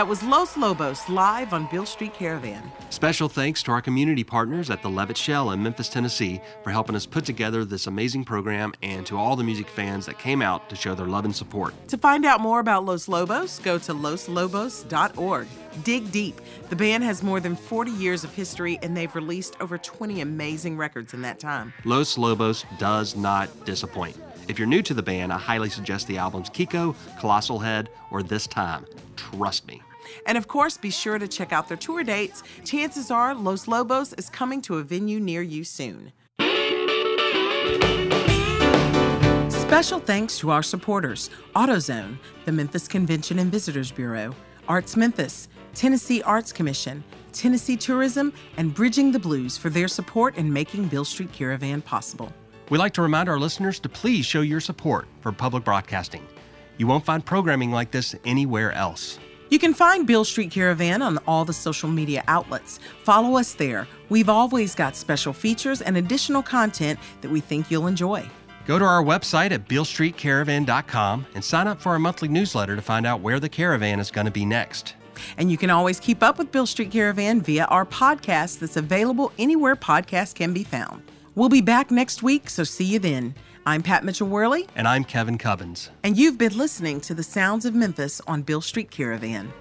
That 0.00 0.08
was 0.08 0.22
Los 0.22 0.56
Lobos 0.56 1.10
live 1.10 1.52
on 1.52 1.66
Beale 1.66 1.84
Street 1.84 2.14
Caravan. 2.14 2.72
Special 2.88 3.28
thanks 3.28 3.62
to 3.64 3.70
our 3.70 3.82
community 3.82 4.24
partners 4.24 4.70
at 4.70 4.80
the 4.80 4.88
Levitt 4.88 5.18
Shell 5.18 5.50
in 5.50 5.62
Memphis, 5.62 5.90
Tennessee 5.90 6.40
for 6.64 6.70
helping 6.70 6.96
us 6.96 7.04
put 7.04 7.26
together 7.26 7.66
this 7.66 7.86
amazing 7.86 8.24
program 8.24 8.72
and 8.82 9.04
to 9.04 9.18
all 9.18 9.36
the 9.36 9.44
music 9.44 9.68
fans 9.68 10.06
that 10.06 10.18
came 10.18 10.40
out 10.40 10.70
to 10.70 10.74
show 10.74 10.94
their 10.94 11.04
love 11.04 11.26
and 11.26 11.36
support. 11.36 11.74
To 11.88 11.98
find 11.98 12.24
out 12.24 12.40
more 12.40 12.60
about 12.60 12.86
Los 12.86 13.08
Lobos, 13.08 13.58
go 13.58 13.76
to 13.76 13.92
loslobos.org. 13.92 15.46
Dig 15.84 16.10
deep. 16.10 16.40
The 16.70 16.76
band 16.76 17.04
has 17.04 17.22
more 17.22 17.38
than 17.38 17.54
40 17.54 17.90
years 17.90 18.24
of 18.24 18.32
history 18.32 18.78
and 18.82 18.96
they've 18.96 19.14
released 19.14 19.54
over 19.60 19.76
20 19.76 20.22
amazing 20.22 20.78
records 20.78 21.12
in 21.12 21.20
that 21.20 21.38
time. 21.38 21.74
Los 21.84 22.16
Lobos 22.16 22.64
does 22.78 23.16
not 23.16 23.66
disappoint. 23.66 24.16
If 24.48 24.58
you're 24.58 24.66
new 24.66 24.80
to 24.80 24.94
the 24.94 25.02
band, 25.02 25.30
I 25.30 25.36
highly 25.36 25.68
suggest 25.68 26.06
the 26.06 26.16
albums 26.16 26.48
Kiko, 26.48 26.96
Colossal 27.20 27.58
Head, 27.58 27.90
or 28.10 28.22
This 28.22 28.46
Time. 28.46 28.86
Trust 29.14 29.66
me. 29.66 29.82
And 30.26 30.38
of 30.38 30.48
course, 30.48 30.76
be 30.76 30.90
sure 30.90 31.18
to 31.18 31.28
check 31.28 31.52
out 31.52 31.68
their 31.68 31.76
tour 31.76 32.04
dates. 32.04 32.42
Chances 32.64 33.10
are 33.10 33.34
Los 33.34 33.68
Lobos 33.68 34.12
is 34.14 34.28
coming 34.30 34.62
to 34.62 34.78
a 34.78 34.82
venue 34.82 35.20
near 35.20 35.42
you 35.42 35.64
soon. 35.64 36.12
Special 39.48 40.00
thanks 40.00 40.38
to 40.38 40.50
our 40.50 40.64
supporters 40.64 41.30
AutoZone, 41.54 42.18
the 42.44 42.52
Memphis 42.52 42.88
Convention 42.88 43.38
and 43.38 43.52
Visitors 43.52 43.92
Bureau, 43.92 44.34
Arts 44.68 44.96
Memphis, 44.96 45.48
Tennessee 45.74 46.22
Arts 46.22 46.52
Commission, 46.52 47.04
Tennessee 47.32 47.76
Tourism, 47.76 48.32
and 48.56 48.74
Bridging 48.74 49.12
the 49.12 49.18
Blues 49.18 49.56
for 49.56 49.70
their 49.70 49.88
support 49.88 50.36
in 50.36 50.52
making 50.52 50.88
Beale 50.88 51.04
Street 51.04 51.32
Caravan 51.32 51.82
possible. 51.82 52.32
We'd 52.68 52.78
like 52.78 52.94
to 52.94 53.02
remind 53.02 53.28
our 53.28 53.38
listeners 53.38 53.78
to 53.80 53.88
please 53.88 54.26
show 54.26 54.40
your 54.40 54.60
support 54.60 55.06
for 55.20 55.32
public 55.32 55.64
broadcasting. 55.64 56.26
You 56.76 56.86
won't 56.86 57.04
find 57.04 57.24
programming 57.24 57.70
like 57.70 57.90
this 57.90 58.14
anywhere 58.24 58.72
else. 58.72 59.18
You 59.50 59.58
can 59.58 59.74
find 59.74 60.06
Beale 60.06 60.24
Street 60.24 60.52
Caravan 60.52 61.02
on 61.02 61.18
all 61.26 61.44
the 61.44 61.52
social 61.52 61.88
media 61.88 62.22
outlets. 62.28 62.78
Follow 63.02 63.36
us 63.36 63.54
there. 63.54 63.88
We've 64.08 64.28
always 64.28 64.76
got 64.76 64.94
special 64.94 65.32
features 65.32 65.82
and 65.82 65.96
additional 65.96 66.40
content 66.40 67.00
that 67.20 67.32
we 67.32 67.40
think 67.40 67.68
you'll 67.68 67.88
enjoy. 67.88 68.30
Go 68.66 68.78
to 68.78 68.84
our 68.84 69.02
website 69.02 69.50
at 69.50 69.68
BealeStreetCaravan.com 69.68 71.26
and 71.34 71.44
sign 71.44 71.66
up 71.66 71.80
for 71.80 71.90
our 71.90 71.98
monthly 71.98 72.28
newsletter 72.28 72.76
to 72.76 72.82
find 72.82 73.04
out 73.04 73.22
where 73.22 73.40
the 73.40 73.48
caravan 73.48 73.98
is 73.98 74.12
going 74.12 74.26
to 74.26 74.30
be 74.30 74.44
next. 74.44 74.94
And 75.36 75.50
you 75.50 75.58
can 75.58 75.70
always 75.70 75.98
keep 75.98 76.22
up 76.22 76.38
with 76.38 76.52
Beale 76.52 76.66
Street 76.66 76.92
Caravan 76.92 77.40
via 77.40 77.64
our 77.64 77.84
podcast 77.84 78.60
that's 78.60 78.76
available 78.76 79.32
anywhere 79.36 79.74
podcasts 79.74 80.34
can 80.34 80.52
be 80.52 80.62
found. 80.62 81.02
We'll 81.34 81.48
be 81.48 81.60
back 81.60 81.90
next 81.90 82.22
week, 82.22 82.48
so 82.48 82.62
see 82.62 82.84
you 82.84 83.00
then. 83.00 83.34
I'm 83.66 83.82
Pat 83.82 84.04
Mitchell 84.04 84.26
Worley, 84.28 84.66
And 84.74 84.88
I'm 84.88 85.04
Kevin 85.04 85.36
Cubbins. 85.38 85.90
and 86.02 86.16
you've 86.16 86.38
been 86.38 86.56
listening 86.56 87.00
to 87.02 87.14
the 87.14 87.22
sounds 87.22 87.64
of 87.64 87.74
Memphis 87.74 88.20
on 88.26 88.42
Beale 88.42 88.60
Street 88.62 88.90
Caravan. 88.90 89.52